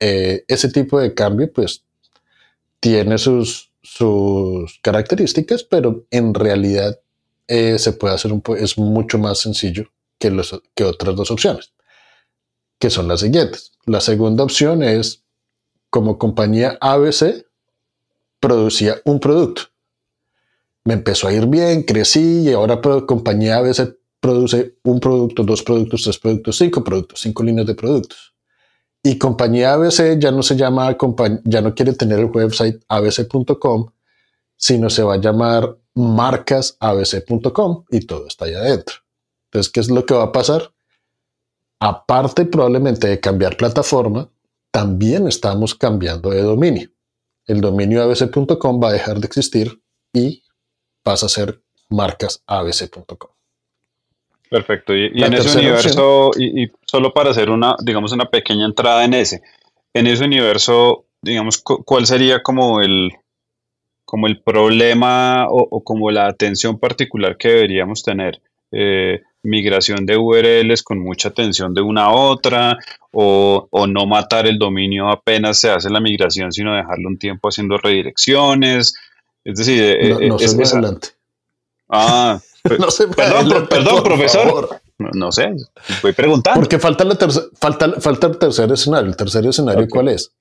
eh, 0.00 0.44
ese 0.48 0.70
tipo 0.70 1.00
de 1.00 1.14
cambio 1.14 1.52
pues 1.52 1.84
tiene 2.80 3.18
sus, 3.18 3.72
sus 3.82 4.78
características, 4.82 5.64
pero 5.64 6.06
en 6.10 6.34
realidad 6.34 7.00
eh, 7.48 7.78
se 7.78 7.92
puede 7.92 8.14
hacer 8.14 8.32
un 8.32 8.42
es 8.58 8.78
mucho 8.78 9.18
más 9.18 9.38
sencillo 9.38 9.90
que, 10.18 10.30
los, 10.30 10.60
que 10.74 10.84
otras 10.84 11.16
dos 11.16 11.30
opciones, 11.30 11.72
que 12.78 12.90
son 12.90 13.08
las 13.08 13.20
siguientes. 13.20 13.72
La 13.86 14.00
segunda 14.00 14.44
opción 14.44 14.82
es, 14.82 15.24
como 15.90 16.18
compañía 16.18 16.76
ABC, 16.80 17.46
producía 18.40 19.00
un 19.04 19.18
producto. 19.18 19.62
Me 20.84 20.94
empezó 20.94 21.28
a 21.28 21.32
ir 21.32 21.46
bien, 21.46 21.82
crecí 21.82 22.48
y 22.48 22.52
ahora 22.52 22.80
compañía 23.06 23.56
ABC 23.56 23.96
produce 24.20 24.76
un 24.82 25.00
producto, 25.00 25.42
dos 25.44 25.62
productos, 25.62 26.02
tres 26.02 26.18
productos, 26.18 26.56
cinco 26.56 26.84
productos, 26.84 27.20
cinco 27.20 27.42
líneas 27.42 27.66
de 27.66 27.74
productos. 27.74 28.34
Y 29.08 29.16
compañía 29.16 29.72
ABC 29.72 30.18
ya 30.18 30.30
no 30.30 30.42
se 30.42 30.54
llama, 30.54 30.94
ya 31.44 31.62
no 31.62 31.74
quiere 31.74 31.94
tener 31.94 32.18
el 32.18 32.26
website 32.26 32.84
abc.com, 32.88 33.90
sino 34.54 34.90
se 34.90 35.02
va 35.02 35.14
a 35.14 35.16
llamar 35.16 35.78
marcasabc.com 35.94 37.84
y 37.88 38.00
todo 38.00 38.26
está 38.26 38.44
ahí 38.44 38.52
adentro. 38.52 38.96
Entonces, 39.46 39.72
¿qué 39.72 39.80
es 39.80 39.88
lo 39.88 40.04
que 40.04 40.12
va 40.12 40.24
a 40.24 40.32
pasar? 40.32 40.74
Aparte 41.80 42.44
probablemente 42.44 43.08
de 43.08 43.18
cambiar 43.18 43.56
plataforma, 43.56 44.28
también 44.70 45.26
estamos 45.26 45.74
cambiando 45.74 46.28
de 46.28 46.42
dominio. 46.42 46.90
El 47.46 47.62
dominio 47.62 48.02
abc.com 48.02 48.78
va 48.78 48.90
a 48.90 48.92
dejar 48.92 49.20
de 49.20 49.26
existir 49.26 49.82
y 50.12 50.42
pasa 51.02 51.24
a 51.24 51.30
ser 51.30 51.62
marcasabc.com. 51.88 53.37
Perfecto. 54.50 54.94
Y, 54.96 55.22
en 55.22 55.34
ese 55.34 55.58
universo, 55.58 56.30
y, 56.38 56.68
solo 56.86 57.12
para 57.12 57.30
hacer 57.30 57.50
una, 57.50 57.76
digamos, 57.82 58.12
una 58.12 58.26
pequeña 58.26 58.64
entrada 58.64 59.04
en 59.04 59.14
ese, 59.14 59.42
en 59.92 60.06
ese 60.06 60.24
universo, 60.24 61.04
digamos, 61.20 61.58
¿cuál 61.58 62.06
sería 62.06 62.42
como 62.42 62.80
el, 62.80 63.12
como 64.04 64.26
el 64.26 64.40
problema 64.40 65.46
o, 65.50 65.82
como 65.82 66.10
la 66.10 66.26
atención 66.26 66.78
particular 66.78 67.36
que 67.36 67.48
deberíamos 67.48 68.02
tener? 68.02 68.40
Eh, 68.70 69.22
migración 69.42 70.04
de 70.04 70.16
URLs 70.16 70.82
con 70.82 70.98
mucha 70.98 71.28
atención 71.28 71.72
de 71.72 71.80
una 71.80 72.04
a 72.04 72.10
otra 72.10 72.76
o, 73.12 73.68
no 73.88 74.06
matar 74.06 74.46
el 74.46 74.58
dominio 74.58 75.08
apenas 75.08 75.58
se 75.60 75.70
hace 75.70 75.88
la 75.88 76.00
migración, 76.00 76.52
sino 76.52 76.74
dejarlo 76.74 77.08
un 77.08 77.18
tiempo 77.18 77.48
haciendo 77.48 77.78
redirecciones. 77.78 78.94
Es 79.44 79.58
decir, 79.58 79.82
eh, 79.82 80.10
no, 80.10 80.36
no 80.36 80.36
es, 80.36 80.72
adelante. 80.74 81.08
Ah, 81.88 82.38
no 82.78 82.90
se 82.90 83.08
perdón, 83.08 83.66
perdón 83.68 84.02
profesor. 84.02 84.80
No, 84.98 85.30
sé, 85.30 85.54
voy 86.02 86.12
preguntando. 86.12 86.60
Porque 86.60 86.78
falta, 86.78 87.04
la 87.04 87.16
falta, 87.54 88.00
falta 88.00 88.26
el 88.26 88.38
tercer 88.38 88.72
escenario. 88.72 89.08
El 89.08 89.16
tercer 89.16 89.46
escenario, 89.46 89.86
¿cuál 89.88 90.08
es? 90.08 90.32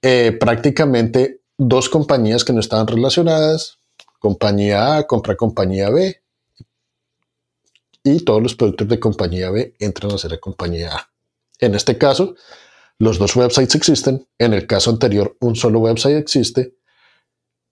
Eh, 0.00 0.36
prácticamente 0.38 1.42
dos 1.58 1.88
compañías 1.88 2.44
que 2.44 2.52
no 2.52 2.60
estaban 2.60 2.86
relacionadas. 2.86 3.78
Compañía 4.18 4.96
A 4.96 5.06
compra 5.06 5.36
compañía 5.36 5.90
B. 5.90 6.22
Y 8.04 8.24
todos 8.24 8.42
los 8.42 8.54
productos 8.54 8.88
de 8.88 8.98
compañía 8.98 9.50
B 9.50 9.74
entran 9.78 10.12
a 10.12 10.18
ser 10.18 10.32
de 10.32 10.40
compañía 10.40 10.94
A. 10.94 11.10
En 11.60 11.74
este 11.74 11.98
caso, 11.98 12.34
los 12.98 13.18
dos 13.18 13.36
websites 13.36 13.74
existen. 13.74 14.26
En 14.38 14.54
el 14.54 14.66
caso 14.66 14.90
anterior, 14.90 15.36
un 15.40 15.54
solo 15.54 15.80
website 15.80 16.16
existe. 16.16 16.74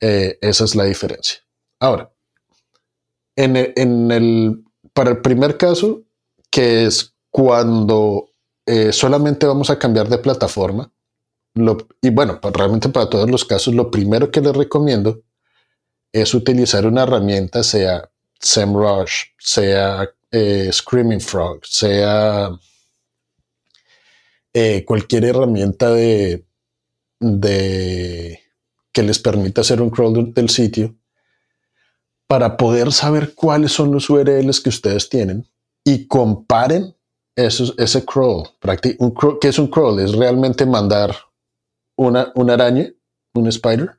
Eh, 0.01 0.39
esa 0.41 0.65
es 0.65 0.75
la 0.75 0.85
diferencia. 0.85 1.39
Ahora, 1.81 2.13
en 3.45 4.11
el, 4.11 4.65
para 4.93 5.11
el 5.11 5.21
primer 5.21 5.57
caso, 5.57 6.03
que 6.51 6.87
es 6.87 7.15
cuando 7.31 8.31
eh, 8.67 8.93
solamente 8.93 9.47
vamos 9.47 9.71
a 9.71 9.79
cambiar 9.79 10.09
de 10.09 10.19
plataforma, 10.19 10.93
y 12.01 12.11
bueno, 12.11 12.39
realmente 12.43 12.89
para 12.91 13.11
todos 13.11 13.31
los 13.31 13.45
casos, 13.45 13.75
lo 13.75 13.91
primero 13.91 14.31
que 14.31 14.41
les 14.41 14.55
recomiendo 14.55 15.23
es 16.13 16.35
utilizar 16.35 16.87
una 16.87 17.03
herramienta, 17.03 17.63
sea 17.63 18.11
SEMrush, 18.41 19.25
sea 19.39 20.09
eh, 20.31 20.71
Screaming 20.73 21.21
Frog, 21.21 21.65
sea 21.67 22.51
eh, 24.53 24.85
cualquier 24.85 25.25
herramienta 25.25 25.91
de, 25.91 26.45
de, 27.21 28.41
que 28.93 29.03
les 29.03 29.19
permita 29.19 29.61
hacer 29.61 29.81
un 29.81 29.91
crawl 29.91 30.33
del 30.33 30.51
sitio 30.51 30.97
para 32.31 32.57
poder 32.57 32.93
saber 32.93 33.35
cuáles 33.35 33.73
son 33.73 33.91
los 33.91 34.09
URLs 34.09 34.61
que 34.61 34.69
ustedes 34.69 35.09
tienen 35.09 35.49
y 35.85 36.07
comparen 36.07 36.95
ese 37.35 38.05
crawl. 38.05 38.45
¿Qué 39.41 39.49
es 39.49 39.59
un 39.59 39.67
crawl? 39.67 39.99
Es 39.99 40.13
realmente 40.13 40.65
mandar 40.65 41.13
una, 41.97 42.31
una 42.37 42.55
araña, 42.55 42.89
un 43.35 43.49
spider, 43.49 43.99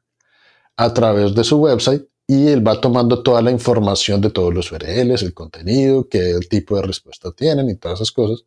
a 0.77 0.93
través 0.93 1.35
de 1.35 1.43
su 1.43 1.57
website 1.57 2.07
y 2.25 2.47
él 2.47 2.65
va 2.65 2.79
tomando 2.79 3.21
toda 3.21 3.41
la 3.41 3.51
información 3.51 4.21
de 4.21 4.29
todos 4.29 4.53
los 4.53 4.71
URLs, 4.71 5.23
el 5.23 5.33
contenido, 5.33 6.07
qué 6.07 6.39
tipo 6.49 6.77
de 6.77 6.83
respuesta 6.83 7.33
tienen 7.33 7.69
y 7.69 7.75
todas 7.75 7.97
esas 7.99 8.13
cosas, 8.13 8.45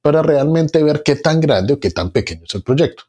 para 0.00 0.22
realmente 0.22 0.80
ver 0.84 1.02
qué 1.02 1.16
tan 1.16 1.40
grande 1.40 1.72
o 1.72 1.80
qué 1.80 1.90
tan 1.90 2.12
pequeño 2.12 2.44
es 2.44 2.54
el 2.54 2.62
proyecto. 2.62 3.02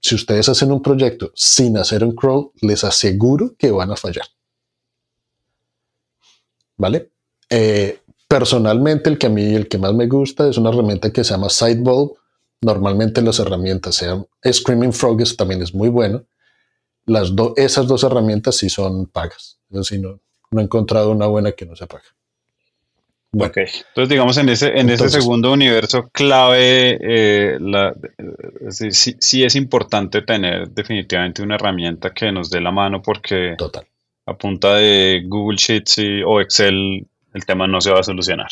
Si 0.00 0.14
ustedes 0.14 0.48
hacen 0.48 0.70
un 0.70 0.82
proyecto 0.82 1.32
sin 1.34 1.76
hacer 1.78 2.04
un 2.04 2.14
crawl, 2.14 2.52
les 2.60 2.84
aseguro 2.84 3.56
que 3.58 3.72
van 3.72 3.90
a 3.90 3.96
fallar. 3.96 4.26
¿Vale? 6.76 7.10
Eh, 7.50 8.00
personalmente, 8.28 9.10
el 9.10 9.18
que 9.18 9.26
a 9.26 9.30
mí, 9.30 9.54
el 9.54 9.68
que 9.68 9.78
más 9.78 9.94
me 9.94 10.06
gusta 10.06 10.48
es 10.48 10.56
una 10.58 10.70
herramienta 10.70 11.12
que 11.12 11.24
se 11.24 11.34
llama 11.34 11.50
Sidebulb. 11.50 12.16
Normalmente 12.60 13.20
las 13.22 13.38
herramientas 13.38 13.96
sean 13.96 14.26
Screaming 14.50 14.92
Frogs 14.92 15.36
también 15.36 15.62
es 15.62 15.74
muy 15.74 15.88
bueno. 15.88 16.24
Las 17.06 17.32
esas 17.56 17.86
dos 17.86 18.02
herramientas 18.04 18.56
sí 18.56 18.70
son 18.70 19.06
pagas. 19.06 19.58
Es 19.70 19.76
decir, 19.76 20.00
no, 20.00 20.20
no 20.50 20.60
he 20.60 20.64
encontrado 20.64 21.10
una 21.10 21.26
buena 21.26 21.52
que 21.52 21.66
no 21.66 21.76
se 21.76 21.86
paga. 21.86 22.04
Bueno. 23.30 23.52
Entonces, 23.56 24.08
digamos, 24.08 24.36
en 24.38 24.48
ese, 24.48 24.78
en 24.78 24.88
ese 24.88 25.08
segundo 25.08 25.52
universo 25.52 26.08
clave, 26.12 26.98
eh, 27.02 27.58
sí, 28.70 29.44
es 29.44 29.56
importante 29.56 30.22
tener 30.22 30.70
definitivamente 30.70 31.42
una 31.42 31.56
herramienta 31.56 32.14
que 32.14 32.30
nos 32.30 32.48
dé 32.48 32.60
la 32.60 32.70
mano 32.70 33.02
porque 33.02 33.56
Total 33.58 33.84
a 34.26 34.36
punta 34.36 34.76
de 34.76 35.22
Google 35.26 35.56
Sheets 35.58 35.96
o 36.26 36.40
Excel 36.40 37.06
el 37.34 37.44
tema 37.44 37.66
no 37.66 37.80
se 37.80 37.90
va 37.90 38.00
a 38.00 38.04
solucionar. 38.04 38.48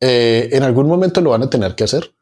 Eh, 0.00 0.48
en 0.52 0.62
algún 0.62 0.86
momento 0.86 1.20
lo 1.20 1.30
van 1.30 1.42
a 1.42 1.50
tener 1.50 1.74
que 1.74 1.84
hacer, 1.84 2.12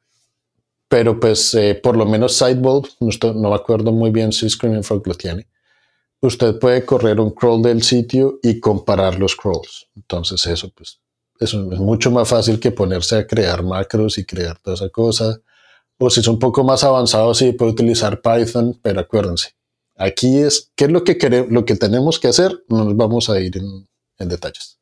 pero 0.89 1.19
pues 1.21 1.55
eh, 1.55 1.79
por 1.81 1.97
lo 1.97 2.07
menos 2.07 2.37
Sidebulb, 2.37 2.89
no, 3.01 3.51
me 3.51 3.55
acuerdo 3.55 3.93
muy 3.93 4.11
bien 4.11 4.33
si 4.33 4.49
Screaming 4.49 4.83
Frog 4.83 5.07
lo 5.07 5.15
tiene. 5.15 5.47
Usted 6.21 6.59
puede 6.59 6.85
correr 6.85 7.21
un 7.21 7.31
crawl 7.31 7.63
del 7.63 7.83
sitio 7.83 8.41
y 8.43 8.59
comparar 8.59 9.19
los 9.19 9.37
crawls. 9.37 9.89
Entonces 9.95 10.45
eso 10.47 10.71
pues 10.75 11.01
eso 11.39 11.71
es 11.71 11.79
mucho 11.79 12.11
más 12.11 12.29
fácil 12.29 12.59
que 12.59 12.71
ponerse 12.71 13.17
a 13.17 13.27
crear 13.27 13.63
macros 13.63 14.17
y 14.19 14.25
crear 14.25 14.59
toda 14.59 14.75
esa 14.75 14.89
cosa. 14.89 15.39
O 15.99 16.11
si 16.11 16.21
es 16.21 16.29
un 16.29 16.39
poco 16.39 16.65
más 16.65 16.83
avanzado, 16.83 17.35
sí 17.35 17.53
puede 17.53 17.73
utilizar 17.73 18.21
Python, 18.21 18.79
pero 18.83 19.01
acuérdense, 19.01 19.55
Aquí 19.97 20.39
es 20.39 20.73
qué 20.77 20.85
es 20.85 20.91
lo 20.91 21.05
que 21.05 21.17
queremos, 21.17 21.51
lo 21.51 21.65
que 21.65 21.75
tenemos 21.75 22.21
que 22.21 22.29
hacer, 22.29 22.65
nos 22.69 22.95
vamos 22.97 23.31
a 23.31 23.41
ir 23.41 23.57
en, 23.57 24.29
detalles. 24.29 24.79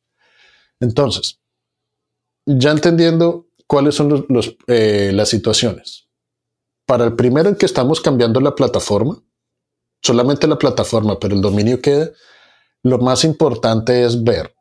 Entonces, 0.80 1.40
ya 2.46 2.72
entendiendo 2.72 3.48
cuáles 3.66 3.94
son 3.94 4.26
eh, 4.66 5.12
las 5.14 5.28
situaciones. 5.28 6.08
Para 6.86 7.04
el 7.04 7.14
primero 7.14 7.48
en 7.48 7.56
que 7.56 7.66
estamos 7.66 8.00
cambiando 8.00 8.40
la 8.40 8.54
plataforma, 8.54 9.22
solamente 10.02 10.46
la 10.46 10.58
plataforma, 10.58 11.18
pero 11.18 11.34
el 11.34 11.40
dominio 11.40 11.80
queda, 11.80 12.10
lo 12.82 12.98
más 12.98 13.24
importante 13.24 14.04
es 14.04 14.22
ver 14.22 14.54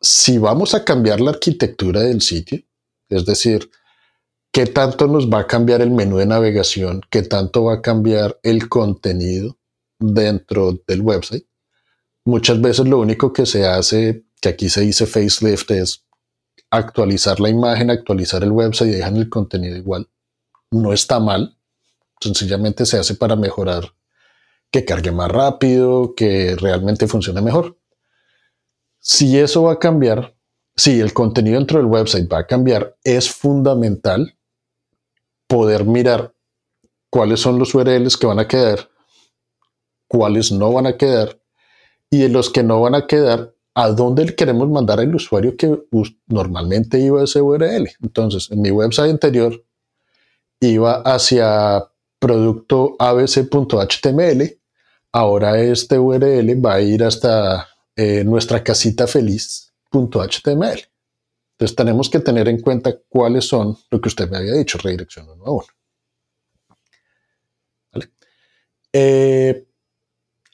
si 0.00 0.38
vamos 0.38 0.74
a 0.74 0.84
cambiar 0.84 1.20
la 1.20 1.30
arquitectura 1.30 2.00
del 2.00 2.22
sitio, 2.22 2.60
es 3.08 3.26
decir, 3.26 3.70
qué 4.52 4.66
tanto 4.66 5.06
nos 5.06 5.28
va 5.30 5.40
a 5.40 5.46
cambiar 5.46 5.80
el 5.80 5.90
menú 5.90 6.16
de 6.16 6.26
navegación, 6.26 7.02
qué 7.10 7.22
tanto 7.22 7.64
va 7.64 7.74
a 7.74 7.82
cambiar 7.82 8.38
el 8.42 8.68
contenido 8.68 9.56
dentro 9.98 10.78
del 10.86 11.02
website. 11.02 11.46
Muchas 12.24 12.60
veces 12.60 12.86
lo 12.86 12.98
único 12.98 13.32
que 13.32 13.46
se 13.46 13.66
hace, 13.66 14.24
que 14.40 14.48
aquí 14.48 14.68
se 14.68 14.82
dice 14.82 15.06
facelift, 15.06 15.70
es 15.70 16.04
actualizar 16.70 17.40
la 17.40 17.48
imagen, 17.48 17.90
actualizar 17.90 18.42
el 18.42 18.52
website 18.52 18.90
y 18.90 18.96
dejan 18.96 19.16
el 19.16 19.28
contenido 19.28 19.76
igual. 19.76 20.08
No 20.70 20.92
está 20.92 21.20
mal, 21.20 21.56
sencillamente 22.20 22.86
se 22.86 22.98
hace 22.98 23.14
para 23.14 23.36
mejorar 23.36 23.92
que 24.70 24.84
cargue 24.84 25.10
más 25.10 25.30
rápido, 25.30 26.14
que 26.14 26.54
realmente 26.56 27.08
funcione 27.08 27.40
mejor. 27.40 27.76
Si 29.00 29.38
eso 29.38 29.64
va 29.64 29.72
a 29.72 29.78
cambiar, 29.78 30.36
si 30.76 31.00
el 31.00 31.12
contenido 31.12 31.58
dentro 31.58 31.78
del 31.78 31.86
website 31.86 32.32
va 32.32 32.40
a 32.40 32.46
cambiar, 32.46 32.96
es 33.02 33.30
fundamental 33.30 34.36
poder 35.50 35.84
mirar 35.84 36.32
cuáles 37.10 37.40
son 37.40 37.58
los 37.58 37.74
URLs 37.74 38.16
que 38.16 38.26
van 38.28 38.38
a 38.38 38.46
quedar, 38.46 38.88
cuáles 40.06 40.52
no 40.52 40.72
van 40.72 40.86
a 40.86 40.96
quedar 40.96 41.40
y 42.08 42.18
de 42.20 42.28
los 42.28 42.50
que 42.50 42.62
no 42.62 42.80
van 42.80 42.94
a 42.94 43.06
quedar, 43.08 43.52
a 43.74 43.88
dónde 43.88 44.34
queremos 44.34 44.68
mandar 44.68 45.00
al 45.00 45.14
usuario 45.14 45.56
que 45.56 45.86
normalmente 46.26 47.00
iba 47.00 47.20
a 47.20 47.24
ese 47.24 47.40
URL. 47.40 47.88
Entonces, 48.02 48.50
en 48.50 48.60
mi 48.62 48.70
website 48.70 49.10
anterior 49.10 49.64
iba 50.60 51.02
hacia 51.02 51.84
producto 52.18 52.94
abc.html. 52.98 54.58
Ahora 55.12 55.60
este 55.60 55.98
URL 55.98 56.64
va 56.64 56.74
a 56.74 56.80
ir 56.80 57.02
hasta 57.02 57.68
eh, 57.96 58.22
nuestra 58.24 58.62
casita 58.62 59.06
feliz.html. 59.06 60.89
Entonces 61.60 61.76
tenemos 61.76 62.08
que 62.08 62.20
tener 62.20 62.48
en 62.48 62.58
cuenta 62.62 62.96
cuáles 63.10 63.44
son 63.44 63.76
lo 63.90 64.00
que 64.00 64.08
usted 64.08 64.30
me 64.30 64.38
había 64.38 64.54
dicho, 64.54 64.78
redirección 64.78 65.28
1 65.28 65.44
a 65.44 65.50
1. 65.50 65.66
Eh, 68.94 69.66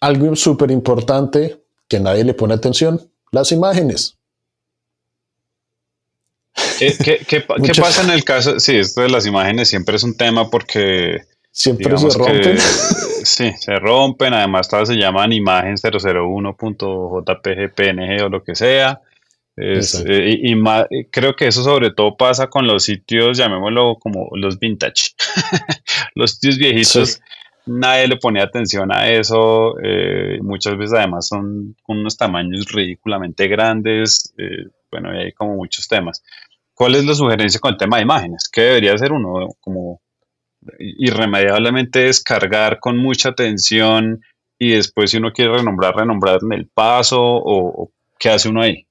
algo 0.01 0.35
súper 0.35 0.73
importante 0.73 1.63
que 1.87 2.01
nadie 2.01 2.25
le 2.25 2.35
pone 2.35 2.55
atención, 2.55 3.01
las 3.31 3.53
imágenes. 3.53 4.19
¿Qué, 6.77 7.25
qué, 7.25 7.41
pasa 7.41 8.03
en 8.03 8.11
el 8.11 8.25
caso? 8.25 8.59
Sí, 8.59 8.77
esto 8.77 9.03
de 9.03 9.09
las 9.09 9.27
imágenes 9.27 9.69
siempre 9.69 9.95
es 9.95 10.03
un 10.03 10.17
tema 10.17 10.51
porque... 10.51 11.21
Siempre 11.53 11.97
se 11.99 12.09
rompen. 12.19 12.59
sí, 13.25 13.53
se 13.61 13.79
rompen. 13.79 14.35
Además, 14.35 14.69
todas 14.69 14.89
se 14.89 14.97
llaman 14.97 15.33
imagen 15.33 15.77
001.jpg, 15.77 17.75
PNG 17.75 18.25
o 18.25 18.29
lo 18.29 18.43
que 18.43 18.57
sea. 18.57 19.01
Eh, 19.57 19.81
y, 20.43 21.05
creo 21.11 21.35
que 21.35 21.47
eso 21.47 21.63
sobre 21.63 21.91
todo 21.91 22.17
pasa 22.17 22.49
con 22.49 22.67
los 22.67 22.85
sitios, 22.85 23.39
llamémoslo 23.39 23.97
como 23.97 24.29
los 24.33 24.59
vintage. 24.59 25.15
los 26.15 26.33
sitios 26.33 26.59
viejitos 26.59 27.21
nadie 27.67 28.09
le 28.09 28.17
pone 28.17 28.41
atención 28.41 28.93
a 28.93 29.09
eso. 29.11 29.75
Eh, 29.83 30.39
muchas 30.43 30.77
veces 30.77 30.99
además 30.99 31.29
son 31.29 31.77
con 31.83 31.99
unos 31.99 32.17
tamaños 32.17 32.73
ridículamente 32.73 33.49
grandes. 33.49 34.33
Eh, 34.39 34.69
bueno, 34.91 35.11
hay 35.11 35.33
como 35.33 35.57
muchos 35.57 35.87
temas. 35.89 36.23
¿Cuál 36.75 36.95
es 36.95 37.05
la 37.05 37.15
sugerencia 37.15 37.61
con 37.61 37.73
el 37.73 37.79
tema 37.79 37.97
de 37.97 38.03
imágenes? 38.03 38.49
¿Qué 38.51 38.63
debería 38.63 38.95
hacer 38.95 39.13
uno? 39.13 39.49
Como 39.61 40.01
irremediablemente 40.79 42.01
descargar 42.01 42.81
con 42.81 42.97
mucha 42.97 43.29
atención 43.31 44.21
y 44.59 44.71
después 44.71 45.11
si 45.11 45.19
uno 45.19 45.33
quiere 45.33 45.53
renombrar, 45.57 45.95
renombrar 45.95 46.41
en 46.43 46.53
el 46.53 46.67
paso 46.67 47.21
o, 47.21 47.91
qué 48.19 48.31
hace 48.31 48.49
uno 48.49 48.63
ahí? 48.63 48.86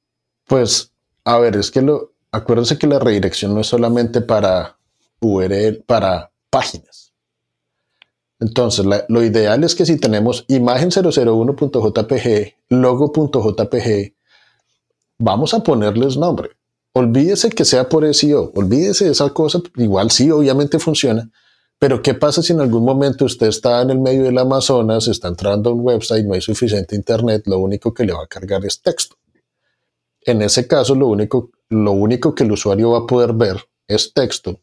Pues, 0.48 0.92
a 1.24 1.38
ver, 1.40 1.56
es 1.56 1.72
que 1.72 1.82
lo, 1.82 2.14
acuérdense 2.32 2.78
que 2.78 2.88
la 2.88 3.00
redirección 3.00 3.54
no 3.54 3.62
es 3.62 3.68
solamente 3.68 4.22
para 4.22 4.78
URL, 5.20 5.84
para 5.86 6.32
páginas 6.50 7.06
entonces, 8.40 8.86
lo 9.08 9.24
ideal 9.24 9.64
es 9.64 9.75
que 9.75 9.86
si 9.86 9.98
tenemos 9.98 10.46
imagen 10.48 10.92
001.jpg, 10.92 12.56
logo.jpg, 12.70 14.14
vamos 15.18 15.54
a 15.54 15.64
ponerles 15.64 16.18
nombre. 16.18 16.50
Olvídese 16.94 17.50
que 17.50 17.66
sea 17.66 17.88
por 17.90 18.14
SEO, 18.14 18.52
olvídese 18.56 19.06
de 19.06 19.12
esa 19.12 19.30
cosa, 19.30 19.62
igual 19.78 20.12
sí, 20.12 20.32
obviamente 20.32 20.80
funciona, 20.80 21.30
pero 21.78 22.02
¿qué 22.02 22.14
pasa 22.14 22.42
si 22.42 22.54
en 22.54 22.62
algún 22.62 22.86
momento 22.86 23.25
usted 23.25 23.48
está 23.48 23.82
en 23.82 23.90
el 23.90 24.00
medio 24.00 24.24
del 24.24 24.38
Amazonas, 24.38 25.08
está 25.08 25.28
entrando 25.28 25.70
a 25.70 25.74
un 25.74 25.82
website, 25.82 26.25
no 26.25 26.34
hay 26.34 26.42
suficiente 26.42 26.96
internet, 26.96 27.44
lo 27.48 27.60
único 27.60 27.94
que 27.94 28.06
le 28.06 28.14
va 28.14 28.24
a 28.24 28.28
cargar 28.28 28.66
es 28.66 28.82
texto? 28.82 29.18
En 30.25 30.41
ese 30.41 30.67
caso, 30.67 30.96
lo 30.96 31.08
único, 31.08 32.36
que 32.36 32.44
el 32.44 32.51
usuario 32.51 32.91
va 32.91 33.00
a 33.00 33.08
poder 33.08 33.34
ver 33.34 33.58
es 33.88 34.12
texto. 34.12 34.60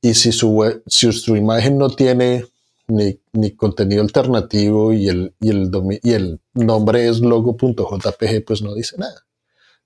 Y 0.00 0.14
si 0.14 0.30
su, 0.30 1.36
imagen 1.36 1.76
no 1.76 1.90
tiene 1.90 2.46
ni, 2.86 3.50
contenido 3.56 4.02
alternativo 4.02 4.92
y 4.92 5.08
el, 5.08 5.34
y 5.40 5.50
el, 5.50 6.40
nombre 6.54 7.08
es 7.08 7.20
logo.jpg, 7.20 8.44
pues 8.46 8.62
no 8.62 8.74
dice 8.74 8.96
nada. 8.96 9.26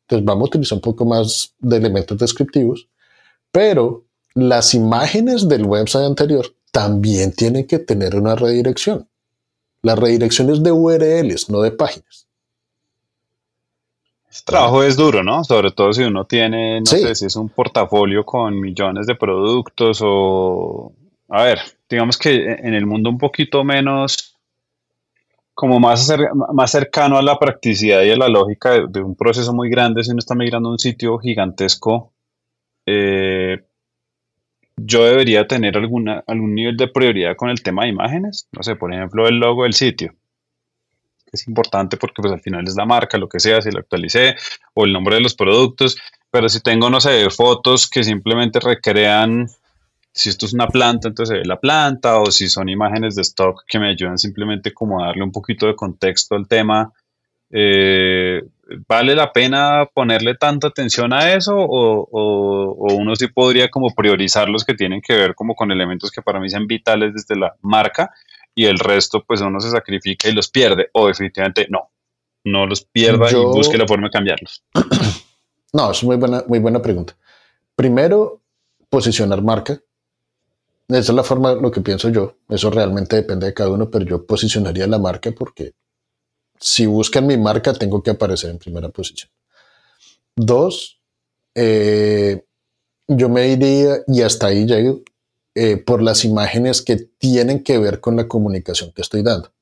Entonces 0.02 0.26
vamos 0.26 0.46
a 0.46 0.48
utilizar 0.48 0.76
un 0.76 0.82
poco 0.82 1.06
más 1.06 1.54
de 1.58 1.76
elementos 1.78 2.18
descriptivos, 2.18 2.88
pero 3.50 4.04
las 4.34 4.74
imágenes 4.74 5.48
del 5.48 5.64
website 5.64 6.04
anterior 6.04 6.54
también 6.70 7.32
tienen 7.32 7.66
que 7.66 7.78
tener 7.78 8.14
una 8.14 8.34
redirección. 8.36 9.08
La 9.82 9.94
redirección 9.94 10.50
es 10.50 10.62
de 10.62 10.72
URLs, 10.72 11.48
no 11.48 11.62
de 11.62 11.70
páginas. 11.70 12.27
El 14.38 14.44
trabajo 14.44 14.82
es 14.82 14.96
duro, 14.96 15.22
¿no? 15.22 15.44
Sobre 15.44 15.70
todo 15.70 15.92
si 15.92 16.02
uno 16.02 16.24
tiene, 16.24 16.80
no 16.80 16.86
sé 16.86 17.14
si 17.14 17.26
es 17.26 17.36
un 17.36 17.48
portafolio 17.48 18.24
con 18.24 18.58
millones 18.58 19.06
de 19.06 19.14
productos 19.14 20.00
o 20.02 20.92
a 21.28 21.42
ver, 21.42 21.58
digamos 21.88 22.16
que 22.16 22.52
en 22.52 22.74
el 22.74 22.86
mundo 22.86 23.10
un 23.10 23.18
poquito 23.18 23.62
menos, 23.62 24.36
como 25.54 25.78
más, 25.78 26.10
más 26.52 26.70
cercano 26.70 27.18
a 27.18 27.22
la 27.22 27.38
practicidad 27.38 28.02
y 28.02 28.10
a 28.10 28.16
la 28.16 28.28
lógica 28.28 28.86
de, 28.86 29.00
un 29.02 29.14
proceso 29.14 29.52
muy 29.52 29.68
grande, 29.68 30.04
si 30.04 30.10
uno 30.10 30.20
está 30.20 30.34
migrando 30.34 30.70
a 30.70 30.72
un 30.72 30.78
sitio 30.78 31.18
gigantesco, 31.18 32.12
eh, 32.86 33.62
yo 34.76 35.04
debería 35.04 35.46
tener 35.46 35.76
alguna, 35.76 36.22
algún 36.26 36.54
nivel 36.54 36.76
de 36.76 36.88
prioridad 36.88 37.36
con 37.36 37.50
el 37.50 37.62
tema 37.62 37.82
de 37.82 37.90
imágenes. 37.90 38.48
No 38.52 38.62
sé, 38.62 38.76
por 38.76 38.94
ejemplo, 38.94 39.26
el 39.26 39.38
logo 39.38 39.64
del 39.64 39.74
sitio. 39.74 40.14
Es 41.32 41.46
importante 41.48 41.96
porque 41.96 42.22
pues 42.22 42.32
al 42.32 42.40
final 42.40 42.66
es 42.66 42.76
la 42.76 42.86
marca, 42.86 43.18
lo 43.18 43.28
que 43.28 43.40
sea, 43.40 43.60
si 43.62 43.70
lo 43.70 43.80
actualicé, 43.80 44.36
o 44.74 44.84
el 44.84 44.92
nombre 44.92 45.16
de 45.16 45.20
los 45.20 45.34
productos. 45.34 45.96
Pero 46.30 46.48
si 46.48 46.60
tengo, 46.60 46.90
no 46.90 47.00
sé, 47.00 47.28
fotos 47.30 47.88
que 47.88 48.04
simplemente 48.04 48.60
recrean 48.60 49.48
si 50.12 50.30
esto 50.30 50.46
es 50.46 50.52
una 50.52 50.66
planta, 50.66 51.08
entonces 51.08 51.34
se 51.34 51.38
ve 51.38 51.44
la 51.44 51.60
planta, 51.60 52.18
o 52.18 52.30
si 52.30 52.48
son 52.48 52.68
imágenes 52.68 53.14
de 53.14 53.22
stock 53.22 53.62
que 53.68 53.78
me 53.78 53.90
ayudan 53.90 54.18
simplemente 54.18 54.74
como 54.74 55.02
a 55.02 55.06
darle 55.06 55.22
un 55.22 55.30
poquito 55.30 55.66
de 55.66 55.76
contexto 55.76 56.34
al 56.34 56.48
tema. 56.48 56.92
Eh, 57.50 58.42
¿Vale 58.86 59.14
la 59.14 59.32
pena 59.32 59.88
ponerle 59.94 60.34
tanta 60.34 60.68
atención 60.68 61.12
a 61.12 61.32
eso 61.32 61.54
o, 61.56 62.94
uno 62.94 63.16
sí 63.16 63.28
podría 63.28 63.70
como 63.70 63.94
priorizar 63.94 64.48
los 64.48 64.64
que 64.64 64.74
tienen 64.74 65.00
que 65.00 65.14
ver 65.14 65.34
como 65.34 65.54
con 65.54 65.70
elementos 65.70 66.10
que 66.10 66.20
para 66.20 66.40
mí 66.40 66.50
sean 66.50 66.66
vitales 66.66 67.14
desde 67.14 67.36
la 67.36 67.54
marca 67.62 68.10
y 68.58 68.66
el 68.66 68.80
resto 68.80 69.22
pues 69.24 69.40
uno 69.40 69.60
se 69.60 69.70
sacrifica 69.70 70.28
y 70.28 70.32
los 70.32 70.48
pierde 70.48 70.90
o 70.92 71.06
definitivamente 71.06 71.68
no, 71.70 71.92
no 72.42 72.66
los 72.66 72.82
pierda 72.82 73.30
y 73.30 73.34
busque 73.36 73.78
la 73.78 73.86
forma 73.86 74.08
de 74.08 74.10
cambiarlos? 74.10 74.64
No, 75.70 75.90
es 75.90 76.02
muy 76.02 76.16
buena, 76.16 76.42
muy 76.48 76.60
buena 76.60 76.80
pregunta. 76.80 77.14
Primero, 77.76 78.40
posicionar 78.88 79.42
marca. 79.42 79.78
Esa 80.88 80.98
es 80.98 81.08
la 81.10 81.22
forma, 81.22 81.52
lo 81.52 81.70
que 81.70 81.82
pienso 81.82 82.08
yo. 82.08 82.38
Eso 82.48 82.70
realmente 82.70 83.16
depende 83.16 83.44
de 83.44 83.52
cada 83.52 83.68
uno, 83.68 83.90
pero 83.90 84.06
yo 84.06 84.24
posicionaría 84.24 84.86
la 84.86 84.98
marca 84.98 85.30
porque 85.30 85.74
si 86.58 86.86
buscan 86.86 87.26
mi 87.26 87.36
marca, 87.36 87.74
tengo 87.74 88.02
que 88.02 88.12
aparecer 88.12 88.48
en 88.48 88.58
primera 88.58 88.88
posición. 88.88 89.30
Dos, 90.34 91.02
eh, 91.54 92.42
yo 93.06 93.28
me 93.28 93.48
iría, 93.48 93.98
y 94.06 94.22
hasta 94.22 94.46
ahí 94.46 94.64
llego, 94.64 95.02
eh, 95.58 95.76
por 95.76 96.02
las 96.02 96.24
imágenes 96.24 96.82
que 96.82 96.96
tienen 96.96 97.62
que 97.62 97.78
ver 97.78 98.00
con 98.00 98.16
la 98.16 98.28
comunicación 98.28 98.92
que 98.92 99.02
estoy 99.02 99.22
dando. 99.22 99.52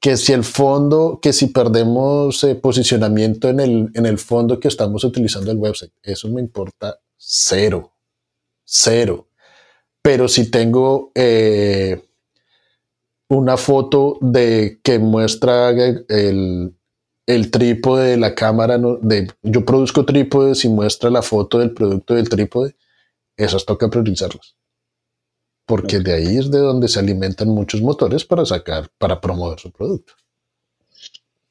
Que 0.00 0.16
si 0.16 0.32
el 0.32 0.44
fondo, 0.44 1.20
que 1.22 1.32
si 1.32 1.46
perdemos 1.46 2.42
eh, 2.44 2.54
posicionamiento 2.54 3.48
en 3.48 3.60
el, 3.60 3.90
en 3.94 4.06
el 4.06 4.18
fondo 4.18 4.58
que 4.58 4.68
estamos 4.68 5.04
utilizando 5.04 5.50
el 5.50 5.58
website, 5.58 5.92
eso 6.02 6.28
me 6.28 6.40
importa 6.40 6.98
cero, 7.16 7.92
cero 8.64 9.28
pero 10.04 10.28
si 10.28 10.50
tengo 10.50 11.12
eh, 11.14 12.04
una 13.28 13.56
foto 13.56 14.18
de 14.20 14.78
que 14.82 14.98
muestra 14.98 15.70
el, 15.70 17.50
trípode 17.50 18.10
de 18.10 18.16
la 18.18 18.34
cámara, 18.34 18.78
de, 19.00 19.32
yo 19.42 19.64
produzco 19.64 20.04
trípodes 20.04 20.62
y 20.66 20.68
muestra 20.68 21.08
la 21.08 21.22
foto 21.22 21.58
del 21.58 21.72
producto 21.72 22.12
del 22.12 22.28
trípode, 22.28 22.76
esas 23.38 23.64
toca 23.64 23.88
priorizarlas. 23.88 24.56
Porque 25.66 26.00
de 26.00 26.14
ahí 26.14 26.36
es 26.36 26.50
de 26.50 26.58
donde 26.58 26.88
se 26.88 27.00
alimentan 27.00 27.48
muchos 27.48 27.80
motores 27.80 28.24
para 28.24 28.44
sacar, 28.44 28.88
para 28.98 29.20
promover 29.20 29.58
su 29.58 29.70
producto. 29.70 30.14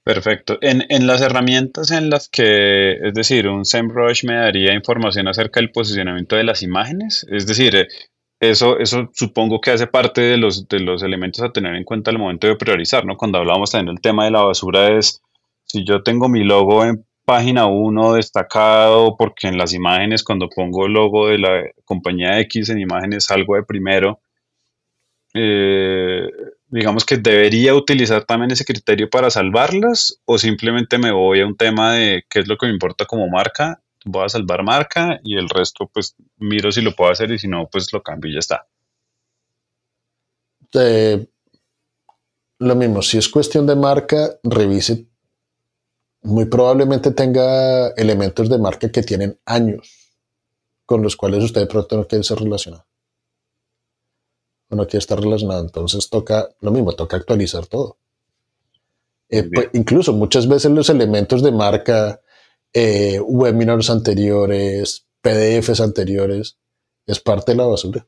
Perfecto. 0.03 0.57
En, 0.61 0.83
en, 0.89 1.07
las 1.07 1.21
herramientas 1.21 1.89
en 1.91 2.09
las 2.09 2.27
que, 2.27 2.93
es 3.07 3.13
decir, 3.13 3.47
un 3.47 3.63
SEMrush 3.63 4.25
me 4.25 4.35
daría 4.35 4.73
información 4.73 5.29
acerca 5.29 5.61
del 5.61 5.71
posicionamiento 5.71 6.35
de 6.35 6.43
las 6.43 6.61
imágenes, 6.61 7.25
es 7.31 7.47
decir, 7.47 7.87
eso, 8.41 8.77
eso 8.79 9.09
supongo 9.13 9.61
que 9.61 9.71
hace 9.71 9.87
parte 9.87 10.19
de 10.19 10.37
los, 10.37 10.67
de 10.67 10.81
los 10.81 11.01
elementos 11.03 11.41
a 11.41 11.51
tener 11.51 11.75
en 11.75 11.85
cuenta 11.85 12.11
al 12.11 12.19
momento 12.19 12.47
de 12.47 12.57
priorizar, 12.57 13.05
¿no? 13.05 13.15
Cuando 13.15 13.37
hablábamos 13.37 13.71
también 13.71 13.95
del 13.95 14.01
tema 14.01 14.25
de 14.25 14.31
la 14.31 14.41
basura 14.41 14.97
es, 14.97 15.21
si 15.63 15.85
yo 15.85 16.03
tengo 16.03 16.27
mi 16.27 16.43
logo 16.43 16.83
en 16.83 17.05
página 17.25 17.67
1 17.67 18.13
destacado, 18.13 19.15
porque 19.17 19.47
en 19.47 19.57
las 19.57 19.73
imágenes 19.73 20.23
cuando 20.23 20.49
pongo 20.49 20.85
el 20.85 20.93
logo 20.93 21.27
de 21.27 21.37
la 21.39 21.63
compañía 21.85 22.39
X 22.41 22.69
en 22.69 22.79
imágenes 22.79 23.25
salgo 23.25 23.55
de 23.55 23.63
primero, 23.63 24.19
eh, 25.33 26.27
digamos 26.67 27.05
que 27.05 27.17
debería 27.17 27.75
utilizar 27.75 28.23
también 28.23 28.51
ese 28.51 28.65
criterio 28.65 29.09
para 29.09 29.29
salvarlas 29.31 30.21
o 30.25 30.37
simplemente 30.37 30.97
me 30.97 31.11
voy 31.11 31.41
a 31.41 31.47
un 31.47 31.57
tema 31.57 31.93
de 31.93 32.23
qué 32.29 32.39
es 32.39 32.47
lo 32.47 32.57
que 32.57 32.67
me 32.67 32.73
importa 32.73 33.05
como 33.05 33.27
marca 33.27 33.83
voy 34.05 34.25
a 34.25 34.29
salvar 34.29 34.63
marca 34.63 35.19
y 35.23 35.37
el 35.37 35.49
resto 35.49 35.89
pues 35.91 36.15
miro 36.37 36.71
si 36.71 36.81
lo 36.81 36.95
puedo 36.95 37.11
hacer 37.11 37.31
y 37.31 37.39
si 37.39 37.47
no 37.47 37.67
pues 37.71 37.91
lo 37.93 38.01
cambio 38.01 38.31
y 38.31 38.33
ya 38.35 38.39
está. 38.39 38.67
Eh, 40.73 41.27
lo 42.59 42.75
mismo, 42.75 43.01
si 43.01 43.17
es 43.17 43.29
cuestión 43.29 43.67
de 43.67 43.75
marca, 43.75 44.39
revise. 44.43 45.05
Muy 46.23 46.45
probablemente 46.45 47.11
tenga 47.11 47.89
elementos 47.89 48.49
de 48.49 48.57
marca 48.57 48.89
que 48.89 49.03
tienen 49.03 49.39
años 49.45 50.03
con 50.85 51.01
los 51.01 51.15
cuales 51.15 51.43
usted 51.43 51.61
de 51.61 51.67
pronto 51.67 51.97
no 51.97 52.07
quiere 52.07 52.23
ser 52.23 52.39
relacionado. 52.39 52.85
O 54.69 54.75
no 54.75 54.85
quiere 54.85 54.99
estar 54.99 55.19
relacionado. 55.19 55.61
Entonces 55.61 56.09
toca 56.09 56.49
lo 56.61 56.71
mismo, 56.71 56.93
toca 56.93 57.17
actualizar 57.17 57.67
todo. 57.67 57.97
Eh, 59.29 59.43
pues, 59.51 59.69
incluso 59.73 60.13
muchas 60.13 60.47
veces 60.47 60.71
los 60.71 60.89
elementos 60.89 61.41
de 61.41 61.51
marca 61.51 62.21
eh, 62.73 63.19
webinars 63.19 63.89
anteriores, 63.89 65.05
PDFs 65.21 65.79
anteriores, 65.79 66.57
es 67.05 67.19
parte 67.19 67.51
de 67.51 67.57
la 67.57 67.65
basura. 67.65 68.07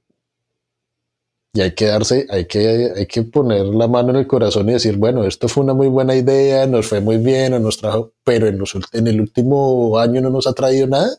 Y 1.56 1.62
hay 1.62 1.72
que 1.74 1.86
darse, 1.86 2.28
hay 2.30 2.48
que, 2.48 2.92
hay 2.98 3.06
que 3.06 3.24
poner 3.24 3.66
la 3.66 3.88
mano 3.88 4.10
en 4.10 4.18
el 4.18 4.28
corazón 4.28 4.68
y 4.68 4.74
decir, 4.74 4.98
bueno, 4.98 5.24
esto 5.24 5.48
fue 5.48 5.64
una 5.64 5.74
muy 5.74 5.88
buena 5.88 6.14
idea, 6.14 6.68
nos 6.68 6.86
fue 6.88 7.00
muy 7.00 7.16
bien, 7.16 7.64
nos 7.64 7.78
trajo, 7.78 8.12
pero 8.26 8.48
en, 8.48 8.58
los, 8.58 8.76
en 8.92 9.08
el 9.08 9.22
último 9.22 9.98
año 9.98 10.20
no 10.20 10.30
nos 10.30 10.48
ha 10.48 10.54
traído 10.54 10.86
nada. 10.86 11.18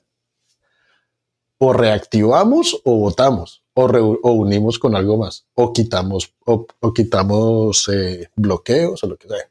o 1.57 1.73
reactivamos 1.73 2.79
o 2.85 2.97
votamos, 2.97 3.63
o, 3.73 4.33
unimos 4.33 4.79
con 4.79 4.95
algo 4.95 5.17
más, 5.17 5.47
o 5.55 5.73
quitamos, 5.73 6.35
o, 6.45 6.67
quitamos 6.95 7.89
eh, 7.91 8.29
bloqueos 8.37 9.03
o 9.05 9.07
lo 9.07 9.17
que 9.17 9.29
sea. 9.29 9.51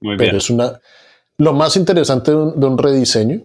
Muy 0.00 0.16
Pero 0.16 0.38
es 0.38 0.48
una. 0.48 0.80
Lo 1.38 1.52
más 1.54 1.76
interesante 1.76 2.30
de 2.30 2.36
un, 2.36 2.78
rediseño 2.78 3.44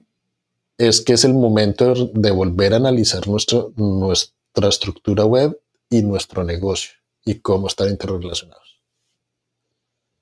es 0.78 1.02
que 1.02 1.14
es 1.14 1.26
el 1.26 1.34
momento 1.34 1.96
de 1.96 2.30
volver 2.30 2.74
a 2.74 2.78
analizar 2.78 3.28
nuestro, 3.28 3.74
nuestra 3.76 4.68
estructura 4.68 5.26
web 5.26 5.60
y 5.90 6.02
nuestro 6.04 6.44
negocio 6.44 6.92
y 7.26 7.40
cómo 7.40 7.68
están 7.68 7.90
interrelacionados. 7.90 8.82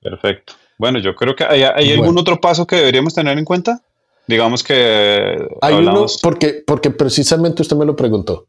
Perfecto. 0.00 0.54
Bueno, 0.78 1.00
yo 1.00 1.14
creo 1.14 1.34
que 1.34 1.44
hay, 1.44 1.62
algún 1.62 2.18
otro 2.18 2.40
paso 2.40 2.66
que 2.66 2.76
deberíamos 2.76 3.14
tener 3.14 3.36
en 3.36 3.44
cuenta. 3.44 3.82
Digamos 4.26 4.62
que 4.62 5.36
hay 5.60 5.74
uno 5.74 6.06
porque 6.22 6.62
porque 6.66 6.90
precisamente 6.90 7.62
usted 7.62 7.76
me 7.76 7.86
lo 7.86 7.96
preguntó. 7.96 8.46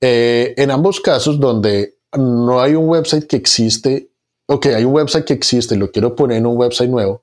Eh, 0.00 0.54
en 0.56 0.70
ambos 0.70 1.00
casos 1.00 1.38
donde 1.38 1.98
no 2.16 2.60
hay 2.60 2.74
un 2.74 2.88
website 2.88 3.26
que 3.26 3.36
existe, 3.36 4.10
ok, 4.46 4.66
hay 4.66 4.84
un 4.84 4.94
website 4.94 5.26
que 5.26 5.34
existe, 5.34 5.76
lo 5.76 5.90
quiero 5.90 6.16
poner 6.16 6.38
en 6.38 6.46
un 6.46 6.56
website 6.56 6.90
nuevo. 6.90 7.22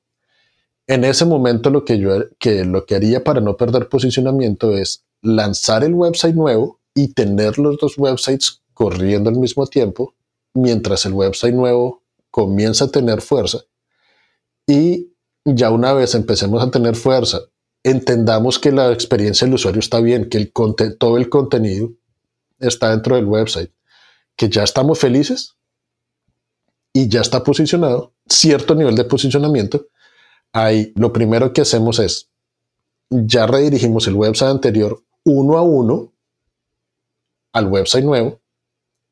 En 0.85 1.03
ese 1.03 1.25
momento 1.25 1.69
lo 1.69 1.83
que 1.83 1.97
yo 1.97 2.29
que 2.39 2.63
lo 2.63 2.85
que 2.85 2.95
haría 2.95 3.23
para 3.23 3.41
no 3.41 3.57
perder 3.57 3.89
posicionamiento 3.89 4.77
es 4.77 5.03
lanzar 5.21 5.83
el 5.83 5.93
website 5.93 6.35
nuevo 6.35 6.79
y 6.93 7.13
tener 7.13 7.57
los 7.57 7.77
dos 7.79 7.97
websites 7.97 8.61
corriendo 8.77 9.31
al 9.31 9.37
mismo 9.37 9.65
tiempo 9.65 10.13
mientras 10.53 11.03
el 11.07 11.13
website 11.13 11.55
nuevo 11.55 12.03
comienza 12.29 12.85
a 12.85 12.89
tener 12.89 13.21
fuerza 13.21 13.63
y 14.67 15.13
ya 15.43 15.71
una 15.71 15.93
vez 15.93 16.13
empecemos 16.13 16.61
a 16.61 16.69
tener 16.69 16.95
fuerza, 16.95 17.39
entendamos 17.83 18.59
que 18.59 18.71
la 18.71 18.91
experiencia 18.91 19.45
del 19.47 19.55
usuario 19.55 19.79
está 19.79 19.99
bien, 19.99 20.29
que 20.29 20.37
el 20.37 20.51
todo 20.99 21.17
el 21.17 21.27
contenido 21.27 21.89
está 22.59 22.91
dentro 22.91 23.15
del 23.15 23.25
website, 23.25 23.71
que 24.35 24.47
ya 24.47 24.63
estamos 24.63 24.99
felices 24.99 25.55
y 26.93 27.07
ya 27.07 27.21
está 27.21 27.43
posicionado, 27.43 28.13
cierto 28.27 28.75
nivel 28.75 28.95
de 28.95 29.05
posicionamiento, 29.05 29.87
ahí 30.53 30.93
lo 30.95 31.11
primero 31.11 31.51
que 31.51 31.61
hacemos 31.61 31.97
es, 31.97 32.29
ya 33.09 33.47
redirigimos 33.47 34.05
el 34.05 34.13
website 34.13 34.51
anterior 34.51 35.03
uno 35.23 35.57
a 35.57 35.63
uno 35.63 36.13
al 37.53 37.67
website 37.67 38.05
nuevo 38.05 38.39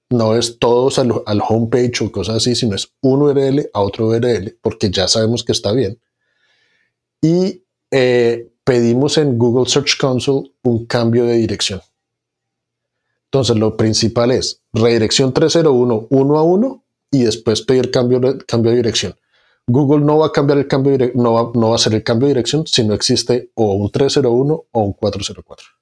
no 0.09 0.35
es 0.35 0.59
todos 0.59 0.99
al, 0.99 1.41
homepage 1.47 2.03
o 2.03 2.11
cosas 2.11 2.37
así, 2.37 2.55
sino 2.55 2.75
es 2.75 2.93
un 3.01 3.21
URL 3.21 3.69
a 3.73 3.81
otro 3.81 4.07
URL, 4.07 4.57
porque 4.61 4.89
ya 4.89 5.07
sabemos 5.07 5.43
que 5.43 5.51
está 5.51 5.71
bien. 5.71 5.99
Y 7.21 7.63
eh, 7.91 8.51
pedimos 8.63 9.17
en 9.17 9.37
Google 9.37 9.69
Search 9.69 9.97
Console 9.99 10.51
un 10.63 10.85
cambio 10.85 11.25
de 11.25 11.37
dirección. 11.37 11.81
Entonces, 13.25 13.57
lo 13.57 13.75
principal 13.75 14.31
es 14.31 14.61
redirección 14.73 15.33
301 15.33 16.07
uno 16.09 16.37
a 16.37 16.43
uno 16.43 16.83
y 17.11 17.23
después 17.23 17.61
pedir 17.61 17.91
cambio, 17.91 18.21
cambio 18.47 18.71
de 18.71 18.77
dirección. 18.77 19.15
Google 19.67 20.05
no 20.05 20.19
va 20.19 20.27
a 20.27 20.31
cambiar 20.31 20.59
el 20.59 20.67
cambio 20.67 20.97
no 21.15 21.33
va, 21.33 21.51
no 21.55 21.69
va 21.69 21.73
a 21.73 21.75
hacer 21.75 21.93
el 21.93 22.03
cambio 22.03 22.27
de 22.27 22.35
dirección 22.35 22.67
si 22.67 22.83
no 22.83 22.93
existe 22.93 23.51
o 23.55 23.73
un 23.73 23.91
301 23.91 24.65
o 24.71 24.81
un 24.81 24.93
404. 24.93 25.74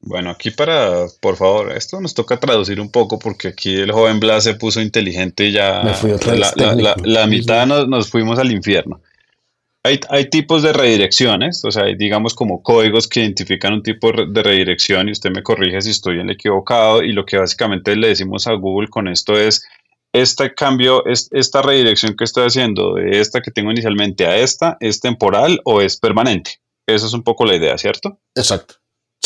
Bueno, 0.00 0.30
aquí 0.30 0.50
para, 0.50 1.06
por 1.20 1.36
favor, 1.36 1.72
esto 1.72 2.00
nos 2.00 2.14
toca 2.14 2.38
traducir 2.38 2.80
un 2.80 2.90
poco 2.90 3.18
porque 3.18 3.48
aquí 3.48 3.74
el 3.74 3.90
joven 3.90 4.20
Blas 4.20 4.44
se 4.44 4.54
puso 4.54 4.80
inteligente 4.80 5.46
y 5.46 5.52
ya 5.52 5.82
la, 7.02 7.26
mitad 7.26 7.66
nos, 7.66 8.08
fuimos 8.08 8.38
al 8.38 8.52
infierno. 8.52 9.00
Hay, 9.82 9.98
hay, 10.10 10.28
tipos 10.28 10.62
de 10.62 10.72
redirecciones, 10.72 11.64
o 11.64 11.70
sea, 11.70 11.84
hay, 11.84 11.96
digamos 11.96 12.34
como 12.34 12.62
códigos 12.62 13.08
que 13.08 13.20
identifican 13.20 13.72
un 13.72 13.82
tipo 13.82 14.12
de 14.12 14.42
redirección 14.42 15.08
y 15.08 15.12
usted 15.12 15.30
me 15.30 15.42
corrige 15.42 15.80
si 15.80 15.90
estoy 15.90 16.16
en 16.16 16.28
el 16.28 16.30
equivocado 16.32 17.02
y 17.02 17.12
lo 17.12 17.24
que 17.24 17.38
básicamente 17.38 17.96
le 17.96 18.08
decimos 18.08 18.46
a 18.46 18.54
Google 18.54 18.88
con 18.88 19.08
esto 19.08 19.38
es, 19.38 19.64
este 20.12 20.54
cambio, 20.54 21.04
es, 21.06 21.28
esta 21.32 21.62
redirección 21.62 22.16
que 22.16 22.24
estoy 22.24 22.46
haciendo 22.46 22.94
de 22.94 23.20
esta 23.20 23.40
que 23.40 23.50
tengo 23.50 23.70
inicialmente 23.70 24.26
a 24.26 24.36
esta, 24.36 24.76
¿es 24.80 25.00
temporal 25.00 25.60
o 25.64 25.80
es 25.80 25.96
permanente? 25.96 26.60
Esa 26.86 27.06
es 27.06 27.12
un 27.12 27.22
poco 27.22 27.44
la 27.44 27.56
idea, 27.56 27.76
¿cierto? 27.78 28.18
Exacto. 28.34 28.76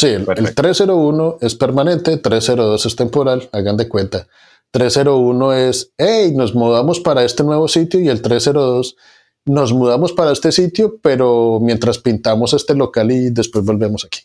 Sí, 0.02 0.08
el, 0.08 0.26
301 0.26 1.38
es 1.42 1.54
permanente, 1.54 2.16
302 2.16 2.86
es 2.86 2.96
temporal, 2.96 3.48
hagan 3.52 3.76
de 3.76 3.88
cuenta. 3.88 4.26
301 4.72 5.52
es, 5.52 5.92
hey, 5.96 6.32
nos 6.34 6.56
mudamos 6.56 6.98
para 6.98 7.22
este 7.22 7.44
nuevo 7.44 7.68
sitio 7.68 8.00
y 8.00 8.08
el 8.08 8.20
302 8.20 8.96
nos 9.44 9.72
mudamos 9.72 10.12
para 10.12 10.32
este 10.32 10.50
sitio, 10.50 10.98
pero 11.00 11.60
mientras 11.62 11.98
pintamos 11.98 12.52
este 12.52 12.74
local 12.74 13.12
y 13.12 13.30
después 13.30 13.64
volvemos 13.64 14.04
aquí. 14.04 14.22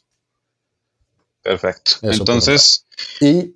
Perfecto. 1.44 1.92
Entonces, 2.02 2.88
y 3.22 3.54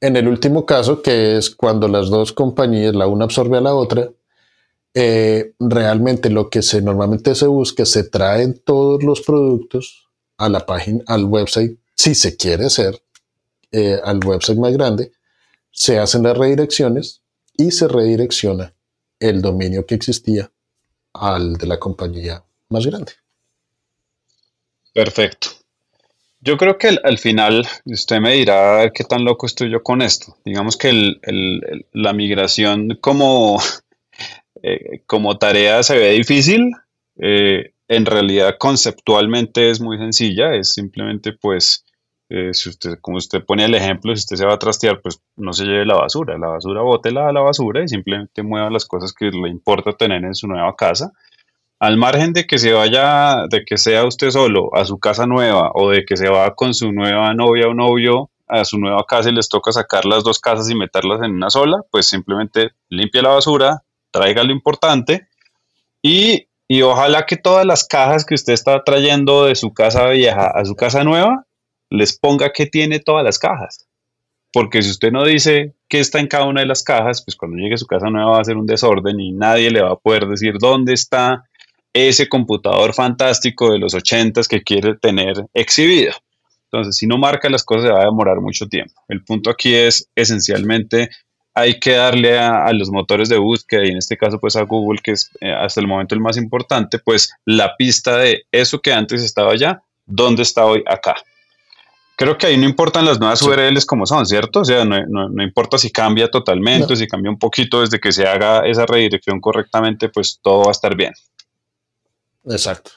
en 0.00 0.16
el 0.16 0.28
último 0.28 0.64
caso, 0.64 1.02
que 1.02 1.36
es 1.36 1.50
cuando 1.50 1.88
las 1.88 2.08
dos 2.08 2.32
compañías, 2.32 2.94
la 2.94 3.06
una 3.06 3.26
absorbe 3.26 3.58
a 3.58 3.60
la 3.60 3.74
otra, 3.74 4.08
eh, 4.94 5.52
realmente 5.60 6.30
lo 6.30 6.48
que 6.48 6.62
se 6.62 6.80
normalmente 6.80 7.34
se 7.34 7.48
busca, 7.48 7.84
se 7.84 8.04
traen 8.04 8.58
todos 8.64 9.02
los 9.02 9.20
productos 9.20 10.01
a 10.42 10.48
la 10.48 10.66
página, 10.66 11.04
al 11.06 11.24
website, 11.24 11.78
si 11.94 12.16
se 12.16 12.36
quiere 12.36 12.66
hacer, 12.66 13.00
eh, 13.70 13.98
al 14.02 14.18
website 14.24 14.58
más 14.58 14.72
grande, 14.72 15.12
se 15.70 16.00
hacen 16.00 16.24
las 16.24 16.36
redirecciones 16.36 17.22
y 17.56 17.70
se 17.70 17.86
redirecciona 17.86 18.74
el 19.20 19.40
dominio 19.40 19.86
que 19.86 19.94
existía 19.94 20.50
al 21.12 21.56
de 21.58 21.66
la 21.68 21.78
compañía 21.78 22.42
más 22.70 22.84
grande. 22.86 23.12
Perfecto. 24.92 25.48
Yo 26.40 26.56
creo 26.56 26.76
que 26.76 26.88
al 26.88 27.18
final, 27.18 27.64
usted 27.84 28.18
me 28.18 28.32
dirá 28.32 28.90
qué 28.92 29.04
tan 29.04 29.24
loco 29.24 29.46
estoy 29.46 29.70
yo 29.70 29.84
con 29.84 30.02
esto. 30.02 30.36
Digamos 30.44 30.76
que 30.76 31.14
la 31.92 32.12
migración 32.12 32.98
como, 33.00 33.62
eh, 34.64 35.02
como 35.06 35.38
tarea 35.38 35.84
se 35.84 35.96
ve 35.96 36.10
difícil. 36.10 36.72
Eh, 37.20 37.74
en 37.92 38.06
realidad 38.06 38.56
conceptualmente 38.58 39.68
es 39.70 39.78
muy 39.78 39.98
sencilla, 39.98 40.54
es 40.54 40.72
simplemente 40.72 41.34
pues, 41.34 41.84
eh, 42.30 42.54
si 42.54 42.70
usted, 42.70 42.98
como 43.02 43.18
usted 43.18 43.44
pone 43.44 43.66
el 43.66 43.74
ejemplo, 43.74 44.16
si 44.16 44.20
usted 44.20 44.36
se 44.36 44.46
va 44.46 44.54
a 44.54 44.58
trastear, 44.58 45.02
pues 45.02 45.20
no 45.36 45.52
se 45.52 45.66
lleve 45.66 45.84
la 45.84 45.96
basura, 45.96 46.38
la 46.38 46.48
basura 46.48 46.80
bótela 46.80 47.28
a 47.28 47.32
la 47.32 47.42
basura 47.42 47.84
y 47.84 47.88
simplemente 47.88 48.42
mueva 48.42 48.70
las 48.70 48.86
cosas 48.86 49.12
que 49.12 49.26
le 49.26 49.50
importa 49.50 49.92
tener 49.92 50.24
en 50.24 50.34
su 50.34 50.48
nueva 50.48 50.74
casa. 50.74 51.12
Al 51.80 51.98
margen 51.98 52.32
de 52.32 52.46
que 52.46 52.58
se 52.58 52.72
vaya, 52.72 53.46
de 53.50 53.62
que 53.66 53.76
sea 53.76 54.06
usted 54.06 54.30
solo 54.30 54.74
a 54.74 54.86
su 54.86 54.98
casa 54.98 55.26
nueva 55.26 55.70
o 55.74 55.90
de 55.90 56.06
que 56.06 56.16
se 56.16 56.30
va 56.30 56.54
con 56.54 56.72
su 56.72 56.92
nueva 56.92 57.34
novia 57.34 57.68
o 57.68 57.74
novio 57.74 58.30
a 58.48 58.64
su 58.64 58.78
nueva 58.78 59.04
casa 59.06 59.28
y 59.28 59.34
les 59.34 59.50
toca 59.50 59.70
sacar 59.70 60.06
las 60.06 60.24
dos 60.24 60.38
casas 60.38 60.70
y 60.70 60.74
meterlas 60.74 61.20
en 61.22 61.32
una 61.32 61.50
sola, 61.50 61.82
pues 61.90 62.06
simplemente 62.06 62.70
limpia 62.88 63.20
la 63.20 63.30
basura, 63.30 63.82
traiga 64.10 64.44
lo 64.44 64.52
importante 64.52 65.28
y 66.00 66.46
y 66.72 66.80
ojalá 66.80 67.26
que 67.26 67.36
todas 67.36 67.66
las 67.66 67.84
cajas 67.86 68.24
que 68.24 68.34
usted 68.34 68.54
está 68.54 68.82
trayendo 68.82 69.44
de 69.44 69.56
su 69.56 69.74
casa 69.74 70.08
vieja 70.08 70.46
a 70.46 70.64
su 70.64 70.74
casa 70.74 71.04
nueva, 71.04 71.44
les 71.90 72.18
ponga 72.18 72.50
que 72.50 72.64
tiene 72.64 72.98
todas 72.98 73.22
las 73.22 73.38
cajas. 73.38 73.86
Porque 74.54 74.80
si 74.80 74.88
usted 74.88 75.12
no 75.12 75.22
dice 75.26 75.74
qué 75.86 76.00
está 76.00 76.18
en 76.18 76.28
cada 76.28 76.46
una 76.46 76.62
de 76.62 76.66
las 76.66 76.82
cajas, 76.82 77.22
pues 77.26 77.36
cuando 77.36 77.58
llegue 77.58 77.74
a 77.74 77.76
su 77.76 77.86
casa 77.86 78.08
nueva 78.08 78.30
va 78.30 78.40
a 78.40 78.44
ser 78.44 78.56
un 78.56 78.64
desorden 78.64 79.20
y 79.20 79.32
nadie 79.32 79.70
le 79.70 79.82
va 79.82 79.90
a 79.90 79.96
poder 79.96 80.26
decir 80.26 80.54
dónde 80.58 80.94
está 80.94 81.44
ese 81.92 82.30
computador 82.30 82.94
fantástico 82.94 83.70
de 83.70 83.78
los 83.78 83.92
80 83.92 84.40
que 84.48 84.62
quiere 84.62 84.96
tener 84.96 85.44
exhibido. 85.52 86.14
Entonces, 86.70 86.96
si 86.96 87.06
no 87.06 87.18
marca 87.18 87.50
las 87.50 87.64
cosas, 87.64 87.84
se 87.84 87.92
va 87.92 88.00
a 88.00 88.06
demorar 88.06 88.40
mucho 88.40 88.66
tiempo. 88.66 88.94
El 89.08 89.22
punto 89.24 89.50
aquí 89.50 89.74
es 89.74 90.08
esencialmente 90.16 91.10
hay 91.54 91.78
que 91.78 91.92
darle 91.92 92.38
a, 92.38 92.72
los 92.72 92.90
motores 92.90 93.28
de 93.28 93.38
búsqueda 93.38 93.84
y 93.84 93.90
en 93.90 93.98
este 93.98 94.16
caso 94.16 94.38
pues 94.38 94.56
a 94.56 94.62
Google, 94.62 95.00
que 95.02 95.12
es 95.12 95.30
eh, 95.40 95.52
hasta 95.52 95.80
el 95.80 95.86
momento 95.86 96.14
el 96.14 96.20
más 96.20 96.36
importante, 96.36 96.98
pues 96.98 97.34
la 97.44 97.76
pista 97.76 98.16
de 98.16 98.44
eso 98.50 98.80
que 98.80 98.92
antes 98.92 99.22
estaba 99.22 99.52
allá, 99.52 99.82
¿dónde 100.06 100.42
está 100.42 100.64
hoy 100.64 100.82
acá? 100.86 101.16
Creo 102.16 102.38
que 102.38 102.46
ahí 102.46 102.56
no 102.56 102.64
importan 102.64 103.04
las 103.04 103.18
nuevas 103.18 103.42
URLs 103.42 103.84
como 103.84 104.06
son, 104.06 104.26
¿cierto? 104.26 104.60
O 104.60 104.64
sea, 104.64 104.84
no, 104.84 105.42
importa 105.42 105.76
si 105.76 105.90
cambia 105.90 106.30
totalmente, 106.30 106.94
si 106.94 107.06
cambia 107.06 107.30
un 107.30 107.38
poquito 107.38 107.80
desde 107.80 107.98
que 107.98 108.12
se 108.12 108.26
haga 108.26 108.60
esa 108.60 108.86
redirección 108.86 109.40
correctamente, 109.40 110.08
pues 110.08 110.38
todo 110.40 110.64
va 110.64 110.68
a 110.68 110.72
estar 110.72 110.94
bien. 110.94 111.12
Exacto. 112.44 112.92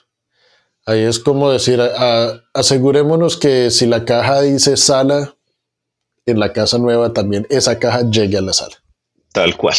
Ahí 0.85 1.01
es 1.01 1.17
como 1.17 1.49
decir, 1.49 1.81
asegurémonos 2.53 3.37
que 3.37 3.71
si 3.71 3.87
la 3.87 4.05
caja 4.05 4.41
dice 4.41 4.77
sala, 4.77 5.34
en 6.25 6.39
la 6.39 6.53
casa 6.53 6.77
nueva 6.77 7.13
también 7.13 7.45
esa 7.49 7.77
caja 7.79 8.09
llegue 8.09 8.37
a 8.37 8.41
la 8.41 8.53
sala. 8.53 8.75
Tal 9.31 9.55
cual. 9.57 9.75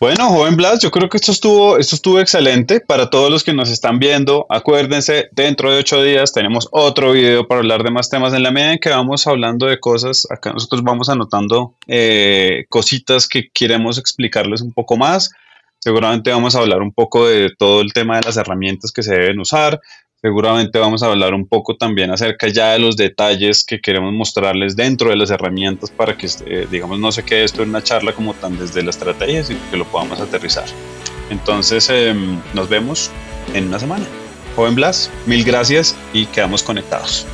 Bueno, 0.00 0.28
joven 0.28 0.54
Blas, 0.54 0.78
yo 0.78 0.92
creo 0.92 1.08
que 1.08 1.16
esto 1.16 1.32
estuvo, 1.32 1.76
esto 1.76 1.96
estuvo 1.96 2.20
excelente 2.20 2.78
para 2.78 3.10
todos 3.10 3.32
los 3.32 3.42
que 3.42 3.52
nos 3.52 3.68
están 3.68 3.98
viendo. 3.98 4.46
Acuérdense, 4.48 5.28
dentro 5.32 5.72
de 5.72 5.80
ocho 5.80 6.00
días 6.00 6.32
tenemos 6.32 6.68
otro 6.70 7.10
video 7.10 7.48
para 7.48 7.60
hablar 7.60 7.82
de 7.82 7.90
más 7.90 8.08
temas. 8.08 8.32
En 8.32 8.44
la 8.44 8.52
medida 8.52 8.74
en 8.74 8.78
que 8.78 8.90
vamos 8.90 9.26
hablando 9.26 9.66
de 9.66 9.80
cosas, 9.80 10.24
acá 10.30 10.52
nosotros 10.52 10.84
vamos 10.84 11.08
anotando 11.08 11.74
eh, 11.88 12.66
cositas 12.68 13.26
que 13.26 13.48
queremos 13.52 13.98
explicarles 13.98 14.60
un 14.60 14.72
poco 14.72 14.96
más. 14.96 15.32
Seguramente 15.80 16.30
vamos 16.30 16.54
a 16.54 16.60
hablar 16.60 16.80
un 16.80 16.92
poco 16.92 17.26
de 17.26 17.50
todo 17.58 17.80
el 17.80 17.92
tema 17.92 18.16
de 18.16 18.26
las 18.26 18.36
herramientas 18.36 18.92
que 18.92 19.02
se 19.02 19.14
deben 19.14 19.40
usar. 19.40 19.80
Seguramente 20.20 20.78
vamos 20.78 21.02
a 21.02 21.06
hablar 21.06 21.34
un 21.34 21.46
poco 21.46 21.76
también 21.76 22.10
acerca 22.10 22.48
ya 22.48 22.72
de 22.72 22.78
los 22.78 22.96
detalles 22.96 23.64
que 23.64 23.80
queremos 23.80 24.12
mostrarles 24.12 24.74
dentro 24.74 25.10
de 25.10 25.16
las 25.16 25.30
herramientas 25.30 25.90
para 25.90 26.16
que, 26.16 26.28
eh, 26.46 26.66
digamos, 26.70 26.98
no 26.98 27.12
se 27.12 27.24
quede 27.24 27.44
esto 27.44 27.62
en 27.62 27.70
una 27.70 27.82
charla 27.82 28.12
como 28.12 28.34
tan 28.34 28.58
desde 28.58 28.82
la 28.82 28.90
estrategia, 28.90 29.44
sino 29.44 29.60
que 29.70 29.76
lo 29.76 29.84
podamos 29.84 30.20
aterrizar. 30.20 30.66
Entonces, 31.30 31.88
em, 31.90 32.40
nos 32.54 32.68
vemos 32.68 33.10
en 33.54 33.68
una 33.68 33.78
semana. 33.78 34.04
Joven 34.56 34.74
Blas, 34.74 35.10
mil 35.26 35.44
gracias 35.44 35.96
y 36.12 36.26
quedamos 36.26 36.62
conectados. 36.62 37.26